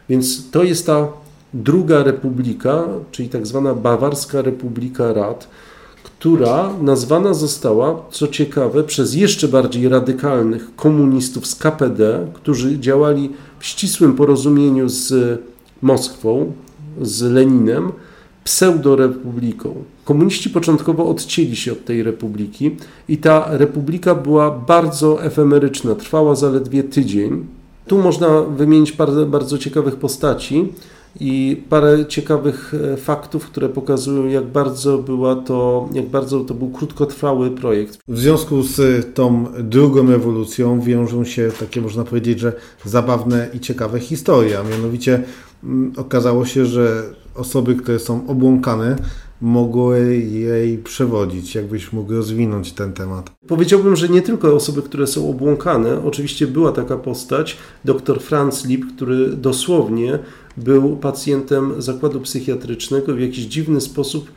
[0.09, 1.07] Więc to jest ta
[1.53, 5.47] druga republika, czyli tak zwana Bawarska Republika Rad,
[6.03, 13.65] która nazwana została, co ciekawe, przez jeszcze bardziej radykalnych komunistów z KPD, którzy działali w
[13.65, 15.39] ścisłym porozumieniu z
[15.81, 16.51] Moskwą,
[17.01, 17.91] z Leninem,
[18.43, 19.75] pseudorepubliką.
[20.05, 22.75] Komuniści początkowo odcięli się od tej republiki
[23.07, 27.45] i ta republika była bardzo efemeryczna, trwała zaledwie tydzień.
[27.87, 30.73] Tu można wymienić bardzo, bardzo ciekawych postaci
[31.19, 36.69] i parę ciekawych e, faktów, które pokazują, jak bardzo była to, jak bardzo to był
[36.69, 37.99] krótkotrwały projekt.
[38.07, 42.53] W związku z tą drugą rewolucją wiążą się takie, można powiedzieć, że
[42.85, 45.23] zabawne i ciekawe historie, a mianowicie
[45.63, 47.03] mm, okazało się, że
[47.35, 48.95] osoby, które są obłąkane,
[49.41, 51.55] mogły jej przewodzić?
[51.55, 53.31] Jakbyś mógł rozwinąć ten temat?
[53.47, 56.03] Powiedziałbym, że nie tylko osoby, które są obłąkane.
[56.05, 60.19] Oczywiście była taka postać, dr Franz Lieb, który dosłownie
[60.57, 64.31] był pacjentem zakładu psychiatrycznego, w jakiś dziwny sposób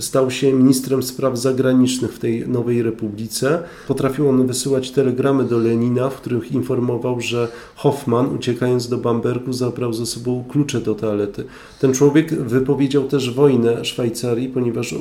[0.00, 3.62] stał się ministrem spraw zagranicznych w tej nowej republice.
[3.88, 9.92] Potrafił on wysyłać telegramy do Lenina, w których informował, że Hoffman, uciekając do Bambergu, zabrał
[9.92, 11.44] ze sobą klucze do toalety.
[11.80, 14.94] Ten człowiek wypowiedział też wojnę Szwajcarii, ponieważ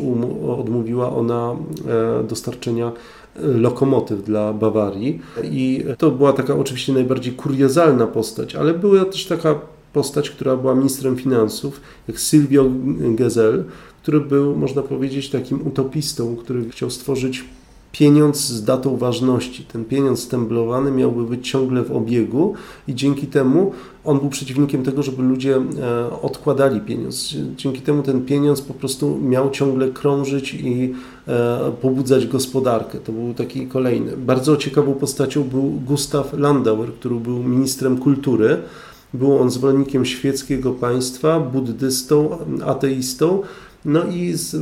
[0.60, 1.56] odmówiła ona
[1.88, 2.92] e, dostarczenia
[3.36, 5.22] e, lokomotyw dla Bawarii.
[5.44, 9.56] I to była taka oczywiście najbardziej kuriozalna postać, ale była też taka
[9.94, 12.66] postać, która była ministrem finansów, jak Silvio
[13.16, 13.64] Gesell,
[14.08, 17.46] który był, można powiedzieć, takim utopistą, który chciał stworzyć
[17.92, 19.64] pieniądz z datą ważności.
[19.64, 22.54] Ten pieniądz stemblowany miałby być ciągle w obiegu
[22.88, 23.72] i dzięki temu
[24.06, 27.36] on był przeciwnikiem tego, żeby ludzie e, odkładali pieniądz.
[27.56, 30.94] Dzięki temu ten pieniądz po prostu miał ciągle krążyć i
[31.28, 32.98] e, pobudzać gospodarkę.
[32.98, 34.18] To był taki kolejny.
[34.18, 38.58] Bardzo ciekawą postacią był Gustav Landauer, który był ministrem kultury.
[39.14, 43.42] Był on zwolennikiem świeckiego państwa, buddystą, ateistą,
[43.86, 44.56] no i z,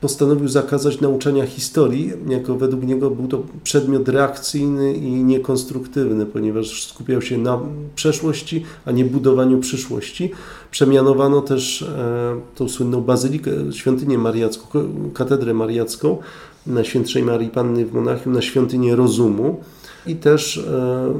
[0.00, 7.22] postanowił zakazać nauczania historii, jako według niego był to przedmiot reakcyjny i niekonstruktywny, ponieważ skupiał
[7.22, 7.60] się na
[7.94, 10.30] przeszłości, a nie budowaniu przyszłości.
[10.70, 14.68] Przemianowano też e, tą słynną bazylikę, świątynię mariacką,
[15.14, 16.18] katedrę mariacką
[16.66, 19.60] na Świętszej Marii Panny w Monachium, na świątynię rozumu
[20.06, 21.14] i też e,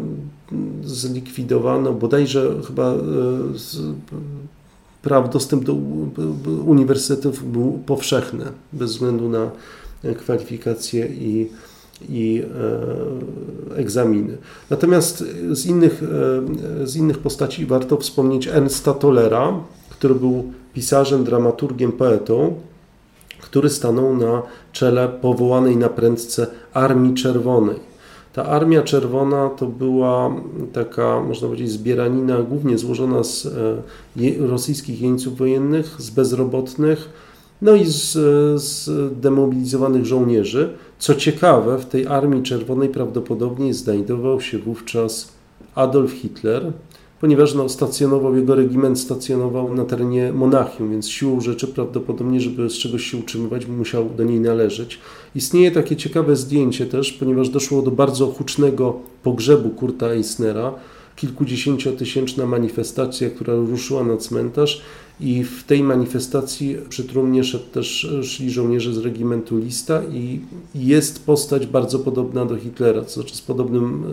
[0.84, 2.98] zlikwidowano bodajże chyba e,
[5.06, 5.74] praw dostęp do
[6.66, 9.50] uniwersytetów był powszechny, bez względu na
[10.16, 11.48] kwalifikacje i,
[12.08, 12.42] i
[13.74, 14.36] e, egzaminy.
[14.70, 16.02] Natomiast z innych,
[16.82, 22.54] e, z innych postaci warto wspomnieć Ernsta Tollera, który był pisarzem, dramaturgiem, poetą,
[23.40, 24.42] który stanął na
[24.72, 27.95] czele powołanej na prędce Armii Czerwonej
[28.36, 30.36] ta Armia Czerwona to była
[30.72, 37.08] taka, można powiedzieć, zbieranina głównie złożona z e, rosyjskich jeńców wojennych, z bezrobotnych,
[37.62, 38.12] no i z,
[38.62, 40.72] z demobilizowanych żołnierzy.
[40.98, 45.32] Co ciekawe, w tej Armii Czerwonej prawdopodobnie znajdował się wówczas
[45.74, 46.72] Adolf Hitler,
[47.26, 52.72] ponieważ no, stacjonował, jego regiment stacjonował na terenie Monachium, więc siłą rzeczy prawdopodobnie, żeby z
[52.72, 54.98] czegoś się utrzymywać, musiał do niej należeć.
[55.34, 60.74] Istnieje takie ciekawe zdjęcie też, ponieważ doszło do bardzo hucznego pogrzebu Kurta Eisnera,
[61.16, 64.82] kilkudziesięciotysięczna manifestacja, która ruszyła na cmentarz
[65.20, 70.40] i w tej manifestacji przy trumnie szedł też, szli żołnierze z regimentu Lista i
[70.74, 74.04] jest postać bardzo podobna do Hitlera, to znaczy z podobnym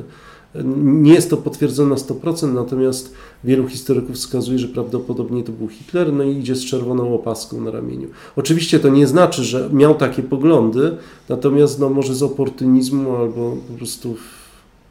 [0.84, 3.14] nie jest to potwierdzone na 100%, natomiast
[3.44, 7.72] wielu historyków wskazuje, że prawdopodobnie to był Hitler, no i idzie z czerwoną opaską na
[7.72, 8.08] ramieniu.
[8.36, 10.98] Oczywiście to nie znaczy, że miał takie poglądy,
[11.30, 14.16] natomiast no, może z oportunizmu albo po prostu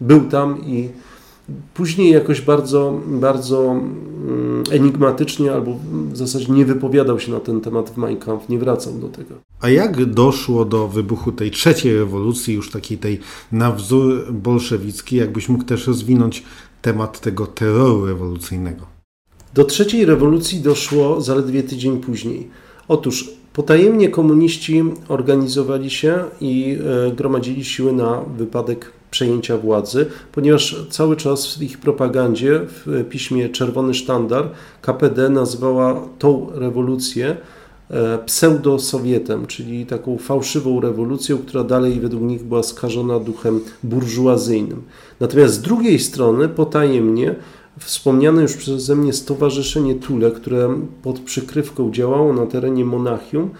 [0.01, 0.89] był tam i
[1.75, 5.79] Później jakoś bardzo, bardzo mm, enigmatycznie albo
[6.13, 9.35] w zasadzie nie wypowiadał się na ten temat w Mein Kampf, nie wracał do tego.
[9.61, 13.21] A jak doszło do wybuchu tej trzeciej rewolucji, już takiej tej
[13.53, 15.17] na wzór bolszewicki?
[15.17, 16.43] Jakbyś mógł też rozwinąć
[16.83, 18.87] temat tego terroru rewolucyjnego?
[19.55, 22.49] Do trzeciej rewolucji doszło zaledwie tydzień później.
[22.89, 26.79] Otóż potajemnie komuniści organizowali się i
[27.09, 33.49] e, gromadzili siły na wypadek przejęcia władzy, ponieważ cały czas w ich propagandzie, w piśmie
[33.49, 34.51] Czerwony Sztandar,
[34.83, 37.37] KPD nazwała tą rewolucję
[37.91, 44.83] e, pseudo-Sowietem, czyli taką fałszywą rewolucją, która dalej według nich była skażona duchem burżuazyjnym.
[45.21, 47.35] Natomiast z drugiej strony potajemnie
[47.79, 53.51] wspomniane już przeze mnie Stowarzyszenie Tule, które pod przykrywką działało na terenie Monachium,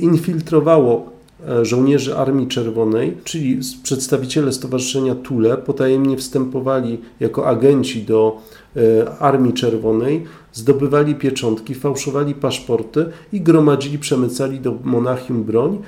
[0.00, 1.21] infiltrowało
[1.62, 8.40] żołnierzy Armii Czerwonej, czyli przedstawiciele Stowarzyszenia Tule, potajemnie wstępowali jako agenci do
[8.76, 15.78] e, Armii Czerwonej, zdobywali pieczątki, fałszowali paszporty i gromadzili, przemycali do Monachium broń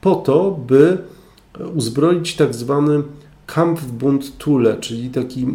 [0.00, 0.98] po to, by
[1.74, 3.02] uzbroić tak zwany
[3.46, 5.46] Kampfbund Tule, czyli taki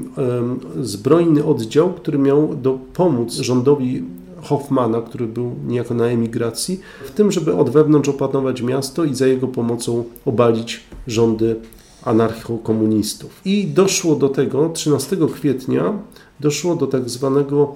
[0.82, 4.04] zbrojny oddział, który miał dopomóc rządowi
[4.42, 9.28] Hoffmana, który był niejako na emigracji, w tym, żeby od wewnątrz opanować miasto i za
[9.28, 11.56] jego pomocą obalić rządy
[12.04, 13.42] anarchokomunistów.
[13.46, 15.94] I doszło do tego 13 kwietnia,
[16.40, 17.76] doszło do tak zwanego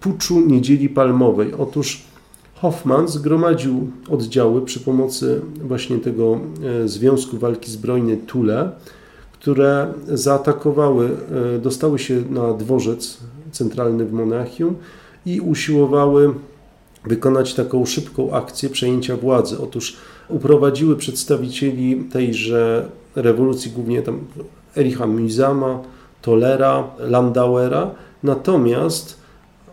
[0.00, 1.54] puczu Niedzieli Palmowej.
[1.58, 2.02] Otóż
[2.54, 6.40] Hoffman zgromadził oddziały przy pomocy właśnie tego
[6.84, 8.70] e, Związku Walki Zbrojnej Tule,
[9.32, 11.10] które zaatakowały,
[11.56, 13.18] e, dostały się na dworzec
[13.52, 14.76] centralny w Monachium
[15.26, 16.34] i usiłowały
[17.04, 19.56] wykonać taką szybką akcję przejęcia władzy.
[19.62, 19.96] Otóż
[20.28, 24.20] uprowadziły przedstawicieli tejże rewolucji, głównie tam
[24.76, 25.80] Ericha Mizama,
[26.22, 27.90] Tolera, Landauera,
[28.22, 29.24] natomiast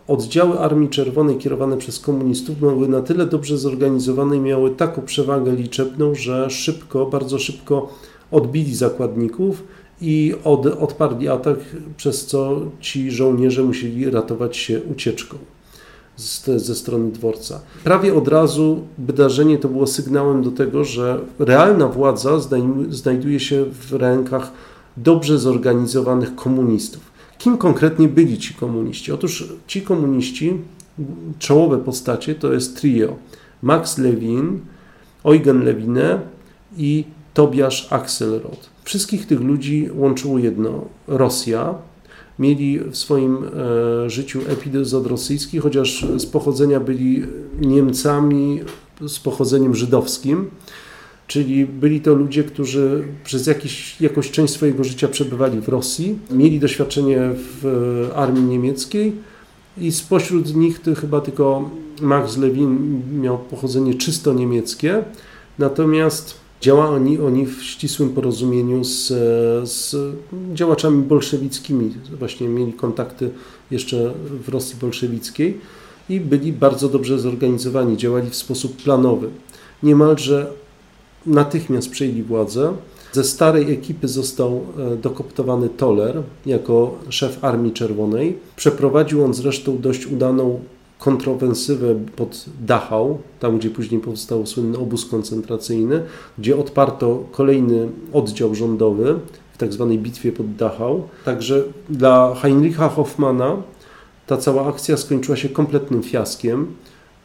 [0.08, 5.52] oddziały Armii Czerwonej kierowane przez komunistów były na tyle dobrze zorganizowane i miały taką przewagę
[5.52, 7.88] liczebną, że szybko, bardzo szybko
[8.30, 9.62] odbili zakładników
[10.02, 11.58] i od, odparli atak,
[11.96, 15.38] przez co ci żołnierze musieli ratować się ucieczką
[16.16, 17.60] z, ze strony dworca.
[17.84, 22.30] Prawie od razu wydarzenie to było sygnałem do tego, że realna władza
[22.90, 24.52] znajduje się w rękach
[24.96, 27.12] dobrze zorganizowanych komunistów.
[27.38, 29.12] Kim konkretnie byli ci komuniści?
[29.12, 30.58] Otóż ci komuniści,
[31.38, 33.16] czołowe postacie to jest trio
[33.62, 34.60] Max Lewin,
[35.24, 36.20] Eugen Lewine
[36.76, 38.71] i Tobiasz Axelrod.
[38.84, 41.74] Wszystkich tych ludzi łączyło jedno Rosja.
[42.38, 47.22] Mieli w swoim e, życiu epizod rosyjski, chociaż z pochodzenia byli
[47.60, 48.60] Niemcami
[49.08, 50.50] z pochodzeniem żydowskim.
[51.26, 56.60] Czyli byli to ludzie, którzy przez jakiś, jakąś część swojego życia przebywali w Rosji, mieli
[56.60, 57.66] doświadczenie w
[58.10, 59.12] e, armii niemieckiej
[59.78, 65.04] i spośród nich to chyba tylko Max Lewin miał pochodzenie czysto niemieckie.
[65.58, 69.08] Natomiast Działali oni w ścisłym porozumieniu z,
[69.68, 69.96] z
[70.54, 71.94] działaczami bolszewickimi.
[72.18, 73.30] Właśnie mieli kontakty
[73.70, 74.12] jeszcze
[74.44, 75.60] w Rosji bolszewickiej
[76.08, 79.28] i byli bardzo dobrze zorganizowani, działali w sposób planowy.
[79.82, 80.52] Niemalże
[81.26, 82.72] natychmiast przejęli władzę.
[83.12, 88.38] Ze starej ekipy został e, dokoptowany Toller jako szef Armii Czerwonej.
[88.56, 90.60] Przeprowadził on zresztą dość udaną
[91.04, 96.02] kontrowensywę pod Dachau, tam gdzie później powstał słynny obóz koncentracyjny,
[96.38, 99.18] gdzie odparto kolejny oddział rządowy
[99.52, 101.02] w tak zwanej bitwie pod Dachau.
[101.24, 103.56] Także dla Heinricha Hoffmana
[104.26, 106.66] ta cała akcja skończyła się kompletnym fiaskiem.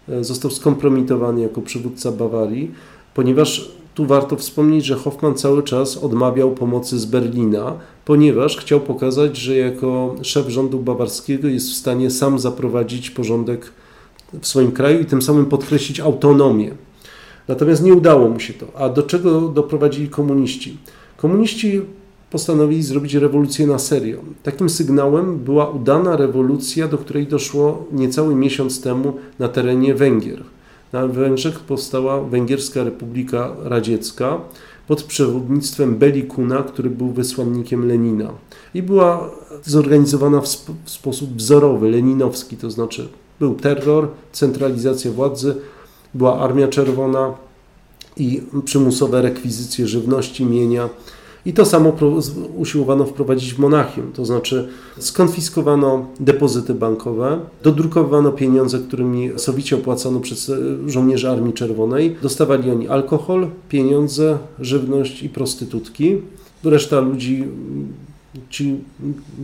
[0.09, 2.71] E, został skompromitowany jako przywódca Bawarii,
[3.13, 7.73] ponieważ tu warto wspomnieć, że Hoffman cały czas odmawiał pomocy z Berlina,
[8.07, 13.71] ponieważ chciał pokazać, że jako szef rządu bawarskiego jest w stanie sam zaprowadzić porządek
[14.41, 16.71] w swoim kraju i tym samym podkreślić autonomię.
[17.47, 18.65] Natomiast nie udało mu się to.
[18.75, 20.77] A do czego doprowadzili komuniści?
[21.17, 21.81] Komuniści
[22.31, 24.17] postanowili zrobić rewolucję na serio.
[24.43, 30.43] Takim sygnałem była udana rewolucja, do której doszło niecały miesiąc temu na terenie Węgier.
[30.93, 34.41] Na Węgrzech powstała Węgierska Republika Radziecka
[34.87, 38.31] pod przewodnictwem Belikuna, który był wysłannikiem Lenina.
[38.73, 39.29] I była
[39.65, 43.09] zorganizowana w, sp w sposób wzorowy, leninowski, to znaczy
[43.39, 45.55] był terror, centralizacja władzy,
[46.13, 47.33] była Armia Czerwona
[48.17, 50.89] i przymusowe rekwizycje żywności, mienia.
[51.45, 51.93] I to samo
[52.57, 54.67] usiłowano wprowadzić w Monachium, to znaczy
[54.99, 60.51] skonfiskowano depozyty bankowe, dodrukowano pieniądze, którymi sowicie opłacano przez
[60.87, 62.15] żołnierzy Armii Czerwonej.
[62.21, 66.17] Dostawali oni alkohol, pieniądze, żywność i prostytutki.
[66.63, 67.43] Reszta ludzi
[68.49, 68.75] ci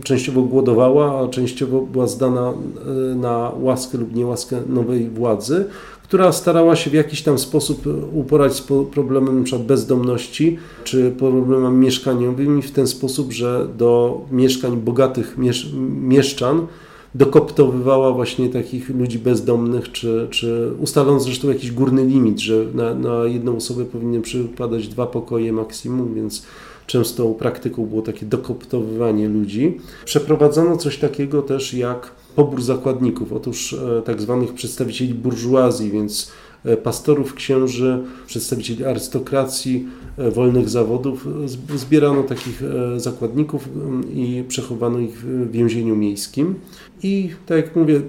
[0.04, 5.64] częściowo głodowała, a częściowo była zdana e, na łaskę lub niełaskę nowej władzy,
[6.04, 9.58] która starała się w jakiś tam sposób uporać z problemem np.
[9.58, 16.66] bezdomności czy problemami mieszkaniowymi w ten sposób, że do mieszkań bogatych miesz mieszczan
[17.14, 23.24] dokoptowywała właśnie takich ludzi bezdomnych, czy, czy ustaląc zresztą jakiś górny limit, że na, na
[23.24, 26.46] jedną osobę powinny przypadać dwa pokoje maksimum, więc
[26.86, 29.80] często praktyką było takie dokoptowywanie ludzi.
[30.04, 36.32] Przeprowadzono coś takiego też jak pobór zakładników, otóż e, tak zwanych przedstawicieli burżuazji, więc
[36.64, 39.86] e, pastorów, księży, przedstawicieli arystokracji,
[40.18, 41.28] e, wolnych zawodów.
[41.76, 42.62] Zbierano takich
[42.96, 43.68] zakładników
[44.14, 46.54] i przechowano ich w więzieniu miejskim.
[47.02, 48.00] I tak jak mówię,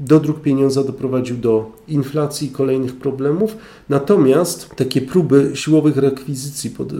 [0.00, 3.56] dodruk pieniądza doprowadził do inflacji i kolejnych problemów.
[3.88, 6.92] Natomiast takie próby siłowych rekwizycji pod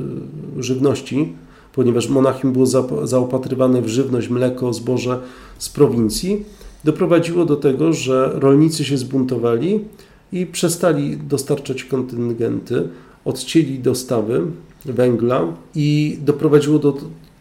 [0.59, 1.33] żywności,
[1.75, 2.67] ponieważ Monachium było
[3.07, 5.21] zaopatrywane w żywność, mleko, zboże
[5.59, 6.45] z prowincji,
[6.85, 9.85] doprowadziło do tego, że rolnicy się zbuntowali
[10.33, 12.89] i przestali dostarczać kontyngenty,
[13.25, 14.43] odcięli dostawy
[14.85, 16.95] węgla i doprowadziło do,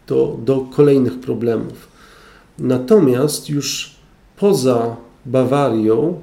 [0.07, 1.87] do, do kolejnych problemów.
[2.59, 3.95] Natomiast już
[4.37, 6.21] poza Bawarią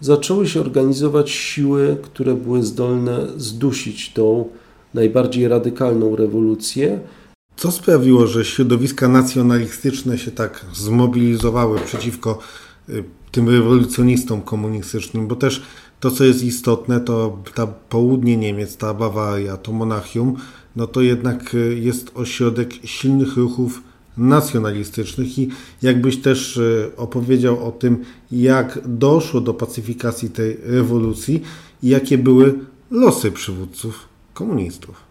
[0.00, 4.48] zaczęły się organizować siły, które były zdolne zdusić tą
[4.94, 7.00] najbardziej radykalną rewolucję
[7.58, 12.38] co sprawiło, że środowiska nacjonalistyczne się tak zmobilizowały przeciwko
[12.88, 15.26] y, tym rewolucjonistom komunistycznym?
[15.26, 15.62] Bo też
[16.00, 20.36] to, co jest istotne, to ta południe Niemiec, ta Bawaria, to Monachium,
[20.76, 23.82] no to jednak y, jest ośrodek silnych ruchów
[24.16, 25.48] nacjonalistycznych i
[25.82, 31.42] jakbyś też y, opowiedział o tym, jak doszło do pacyfikacji tej rewolucji
[31.82, 32.58] i jakie były
[32.90, 35.07] losy przywódców komunistów.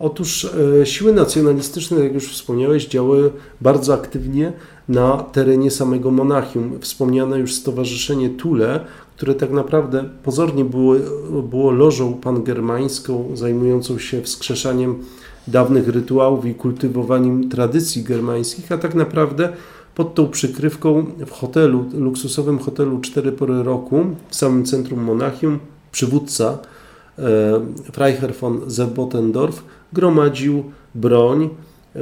[0.00, 0.48] Otóż
[0.80, 4.52] e, siły nacjonalistyczne, jak już wspomniałeś, działały bardzo aktywnie
[4.88, 6.78] na terenie samego Monachium.
[6.80, 8.80] Wspomniane już Stowarzyszenie Tule,
[9.16, 10.94] które tak naprawdę pozornie było,
[11.42, 15.04] było lożą pangermańską zajmującą się wskrzeszaniem
[15.48, 19.52] dawnych rytuałów i kultywowaniem tradycji germańskich, a tak naprawdę
[19.94, 25.58] pod tą przykrywką w hotelu, luksusowym hotelu cztery pory roku w samym centrum Monachium
[25.92, 26.58] przywódca
[27.18, 27.60] e,
[27.92, 29.62] Freiherr von Zebotendorf
[29.92, 30.64] gromadził
[30.94, 31.50] broń,
[31.96, 32.00] e,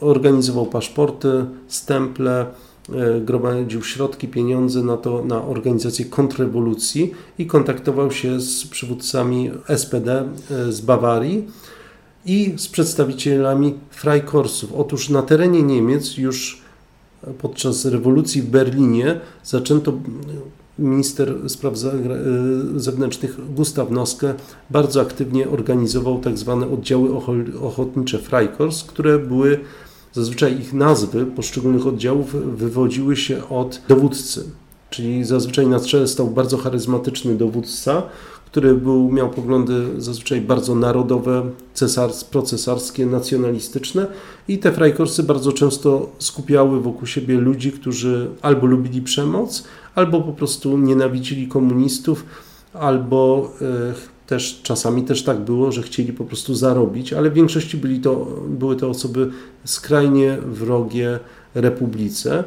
[0.00, 2.46] organizował paszporty, stemple,
[2.92, 10.28] e, gromadził środki, pieniądze na to, na organizację kontrrewolucji i kontaktował się z przywódcami SPD
[10.50, 11.46] e, z Bawarii
[12.26, 14.72] i z przedstawicielami Freikorpsów.
[14.72, 16.66] Otóż na terenie Niemiec już
[17.38, 19.92] podczas rewolucji w Berlinie zaczęto
[20.78, 21.78] minister spraw e,
[22.76, 24.34] zewnętrznych Gustav Noske
[24.70, 27.08] bardzo aktywnie organizował tak zwane oddziały
[27.60, 29.60] ochotnicze Freikorps, które były
[30.12, 34.44] zazwyczaj ich nazwy poszczególnych oddziałów wywodziły się od dowódcy.
[34.90, 38.02] Czyli zazwyczaj na czele stał bardzo charyzmatyczny dowódca,
[38.46, 41.42] który był, miał poglądy zazwyczaj bardzo narodowe,
[41.74, 44.06] cesars, procesarskie, nacjonalistyczne
[44.48, 49.64] i te frajkorsy bardzo często skupiały wokół siebie ludzi, którzy albo lubili przemoc,
[49.96, 52.24] albo po prostu nienawidzili komunistów,
[52.72, 57.76] albo e, też czasami też tak było, że chcieli po prostu zarobić, ale w większości
[57.76, 59.30] byli to, były to osoby
[59.64, 61.18] skrajnie wrogie
[61.54, 62.44] republice.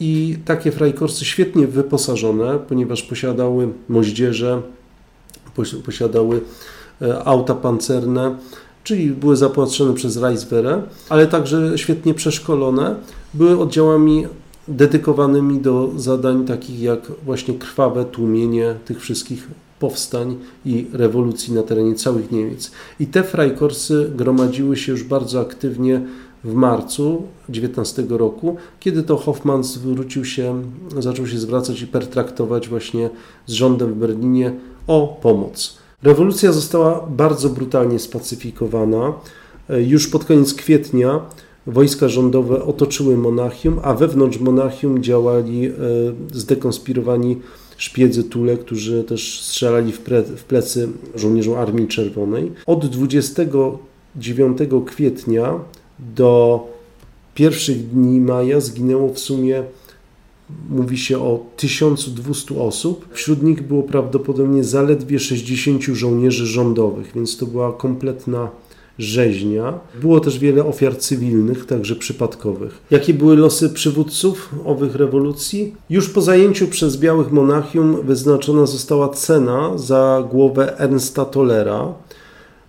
[0.00, 4.62] I takie frajkorsy świetnie wyposażone, ponieważ posiadały moździerze,
[5.86, 6.40] posiadały
[7.02, 8.36] e, auta pancerne,
[8.84, 12.96] czyli były zaopatrzone przez Reichswehr, ale także świetnie przeszkolone,
[13.34, 14.26] były oddziałami
[14.68, 19.48] dedykowanymi do zadań takich jak właśnie krwawe tłumienie tych wszystkich
[19.78, 22.70] powstań i rewolucji na terenie całych Niemiec.
[23.00, 26.00] I te Freikorpsy gromadziły się już bardzo aktywnie
[26.44, 30.62] w marcu 19 roku, kiedy to Hoffman zwrócił się,
[30.98, 33.10] zaczął się zwracać i pertraktować właśnie
[33.46, 34.52] z rządem w Berlinie
[34.86, 35.78] o pomoc.
[36.02, 39.12] Rewolucja została bardzo brutalnie spacyfikowana.
[39.68, 41.20] Już pod koniec kwietnia
[41.66, 45.72] wojska rządowe otoczyły Monachium, a wewnątrz Monachium działali e,
[46.32, 47.36] zdekonspirowani
[47.76, 50.00] szpiedzy Tule, którzy też strzelali w,
[50.48, 52.52] plecy żołnierzom Armii Czerwonej.
[52.66, 55.60] Od 29 kwietnia
[56.16, 56.60] do
[57.34, 59.62] pierwszych dni maja zginęło w sumie
[60.70, 63.08] mówi się o 1200 osób.
[63.12, 68.50] Wśród nich było prawdopodobnie zaledwie 60 żołnierzy rządowych, więc to była kompletna
[68.98, 69.78] rzeźnia.
[70.00, 72.82] Było też wiele ofiar cywilnych, także przypadkowych.
[72.90, 75.74] Jakie były losy przywódców owych rewolucji?
[75.90, 81.94] Już po zajęciu przez Białych Monachium wyznaczona została cena za głowę Ernsta Tollera.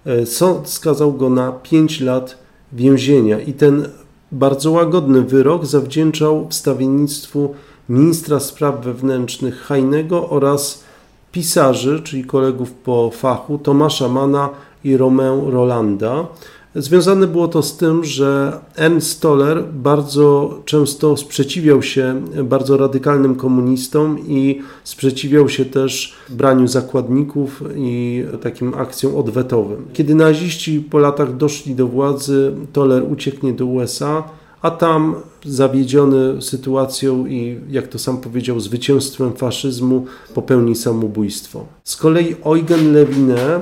[0.05, 2.37] E, sąd skazał go na 5 lat
[2.73, 3.87] więzienia i ten
[4.31, 7.53] bardzo łagodny wyrok zawdzięczał wstawiennictwu
[7.89, 10.83] ministra spraw wewnętrznych Hajnego oraz
[11.31, 14.49] pisarzy, czyli kolegów po fachu, Tomasza Mana
[14.85, 16.27] i Romeo Rolanda.
[16.75, 24.19] Związane było to z tym, że Ernst Stoller bardzo często sprzeciwiał się bardzo radykalnym komunistom
[24.27, 29.85] i sprzeciwiał się też braniu zakładników i takim akcjom odwetowym.
[29.93, 34.23] Kiedy naziści po latach doszli do władzy, Toller ucieknie do USA
[34.65, 41.65] a tam zawiedziony sytuacją i, jak to sam powiedział, zwycięstwem faszyzmu popełni samobójstwo.
[41.83, 43.59] Z kolei Eugen Lewine e,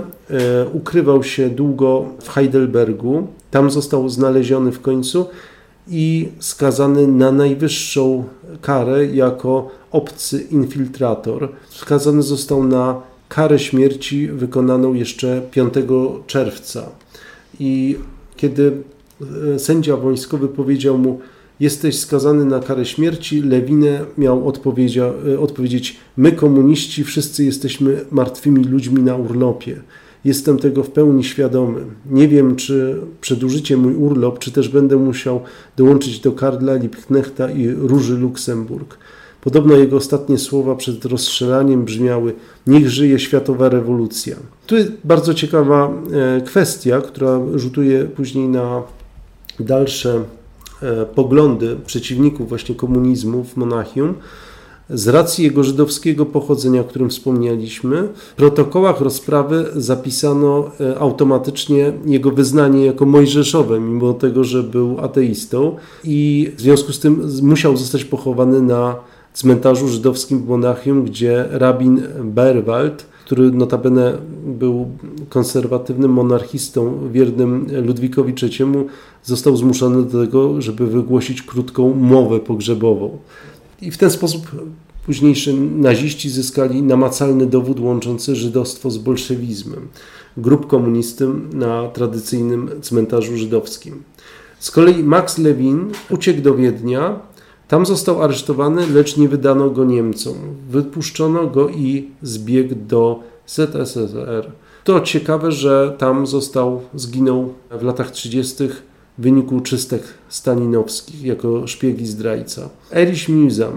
[0.73, 5.25] ukrywał się długo w Heidelbergu, tam został znaleziony w końcu
[5.87, 8.23] i skazany na najwyższą
[8.61, 11.49] karę jako obcy infiltrator.
[11.69, 15.73] Skazany został na karę śmierci wykonaną jeszcze 5
[16.27, 16.89] czerwca.
[17.59, 17.97] I
[18.35, 18.83] kiedy
[19.57, 21.19] sędzia wojskowy powiedział mu,
[21.59, 29.03] jesteś skazany na karę śmierci, Lewinę miał e, odpowiedzieć, my komuniści wszyscy jesteśmy martwymi ludźmi
[29.03, 29.81] na urlopie.
[30.25, 31.85] Jestem tego w pełni świadomy.
[32.11, 35.41] Nie wiem, czy przedłużycie mój urlop, czy też będę musiał
[35.77, 38.97] dołączyć do Karla Liebknechta i Róży Luksemburg.
[39.41, 42.33] Podobno jego ostatnie słowa przed rozstrzelaniem brzmiały:
[42.67, 44.35] Niech żyje światowa rewolucja.
[44.67, 45.93] Tu jest bardzo ciekawa
[46.37, 48.83] e, kwestia, która rzutuje później na
[49.59, 50.23] dalsze
[50.81, 54.15] e, poglądy przeciwników właśnie komunizmu w Monachium,
[54.89, 62.31] z racji jego żydowskiego pochodzenia, o którym wspomnieliśmy, w protokołach rozprawy zapisano e, automatycznie jego
[62.31, 68.05] wyznanie jako mojżeszowe, mimo tego, że był ateistą i w związku z tym musiał zostać
[68.05, 68.95] pochowany na
[69.33, 74.87] cmentarzu żydowskim w Monachium, gdzie rabin Berwald który notabene był
[75.29, 78.65] konserwatywnym monarchistą, wiernym Ludwikowi III,
[79.23, 83.17] został zmuszony do tego, żeby wygłosić krótką mowę pogrzebową.
[83.81, 84.51] I w ten sposób
[85.05, 89.87] późniejsi naziści zyskali namacalny dowód łączący żydostwo z bolszewizmem.
[90.37, 94.03] Grup komunistym na tradycyjnym cmentarzu żydowskim.
[94.59, 97.19] Z kolei Max Lewin uciekł do Wiednia,
[97.67, 100.35] tam został aresztowany, lecz nie wydano go Niemcom.
[100.69, 104.51] Wypuszczono go i zbiegł do ZSRR.
[104.83, 108.67] To ciekawe, że tam został, zginął w latach 30.
[108.67, 112.69] w wyniku czystek stalinowskich jako szpieg i zdrajca.
[112.91, 113.71] Erich Mühsam,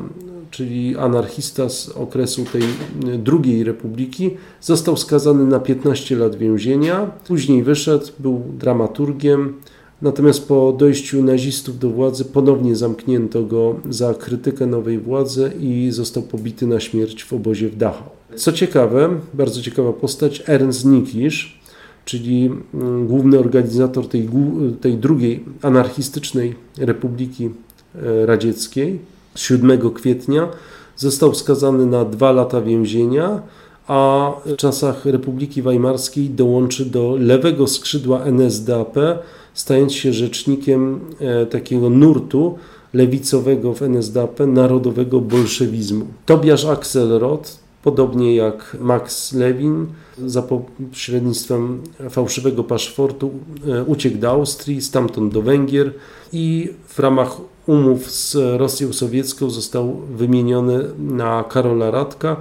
[0.51, 2.63] czyli anarchista z okresu tej
[3.19, 4.31] drugiej republiki,
[4.61, 7.11] został skazany na 15 lat więzienia.
[7.27, 9.55] Później wyszedł, był dramaturgiem.
[10.03, 16.23] Natomiast po dojściu nazistów do władzy ponownie zamknięto go za krytykę nowej władzy i został
[16.23, 18.11] pobity na śmierć w obozie w Dachau.
[18.37, 21.61] Co ciekawe, bardzo ciekawa postać, Ernst Nikisz,
[22.05, 24.29] czyli mm, główny organizator tej,
[24.81, 27.51] tej drugiej anarchistycznej Republiki
[27.95, 28.99] e, Radzieckiej,
[29.35, 30.49] 7 kwietnia
[30.97, 33.43] został skazany na dwa lata więzienia,
[33.87, 38.95] a w czasach Republiki Weimarskiej dołączy do lewego skrzydła NSDAP
[39.57, 42.59] stając się rzecznikiem e, takiego nurtu
[42.93, 46.07] lewicowego w NSDAP, narodowego bolszewizmu.
[46.27, 49.87] Tobiasz Axelrod, podobnie jak Max Lewin,
[50.27, 53.31] za pośrednictwem fałszywego paszportu
[53.67, 55.93] e, uciekł do Austrii, stamtąd do Węgier
[56.33, 57.37] i w ramach
[57.67, 62.37] umów z Rosją Sowiecką został wymieniony na Karola Radka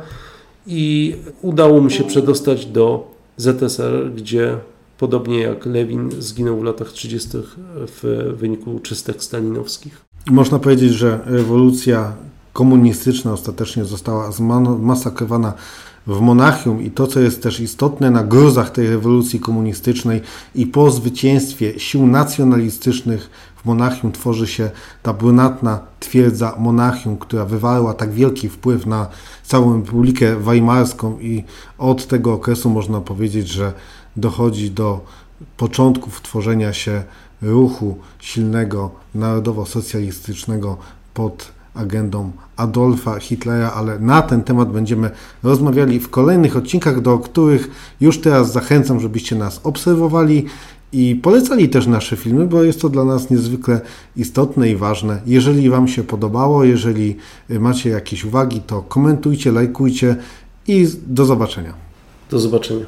[0.68, 3.07] i udało mu się przedostać do
[3.38, 4.57] ZSR, gdzie
[4.98, 7.30] podobnie jak Lewin zginął w latach 30.
[7.76, 10.02] w wyniku czystek stalinowskich.
[10.28, 12.14] Można powiedzieć, że rewolucja
[12.54, 15.54] komunistyczna ostatecznie została zmasakrowana
[16.08, 20.22] w Monachium i to, co jest też istotne, na grozach tej rewolucji komunistycznej
[20.56, 24.72] i po zwycięstwie sił nacjonalistycznych w Monachium tworzy się
[25.04, 29.08] ta brunatna twierdza Monachium, która wywarła tak wielki wpływ na
[29.43, 31.43] całą Republikę Weimarską i
[31.78, 33.74] od tego okresu można powiedzieć, że
[34.18, 35.05] dochodzi do
[35.57, 37.03] początków tworzenia się
[37.41, 40.78] ruchu silnego, narodowo-socjalistycznego
[41.13, 45.09] pod agendą Adolfa Hitlera, ale na ten temat będziemy
[45.43, 47.70] rozmawiali w kolejnych odcinkach, do których
[48.01, 50.45] już teraz zachęcam, żebyście nas obserwowali
[50.91, 53.82] i polecali też nasze filmy, bo jest to dla nas niezwykle
[54.16, 55.22] istotne i ważne.
[55.26, 57.18] Jeżeli Wam się podobało, jeżeli
[57.49, 60.16] macie jakieś uwagi, to komentujcie, lajkujcie
[60.68, 61.74] i do zobaczenia.
[62.32, 62.86] Do zobaczenia.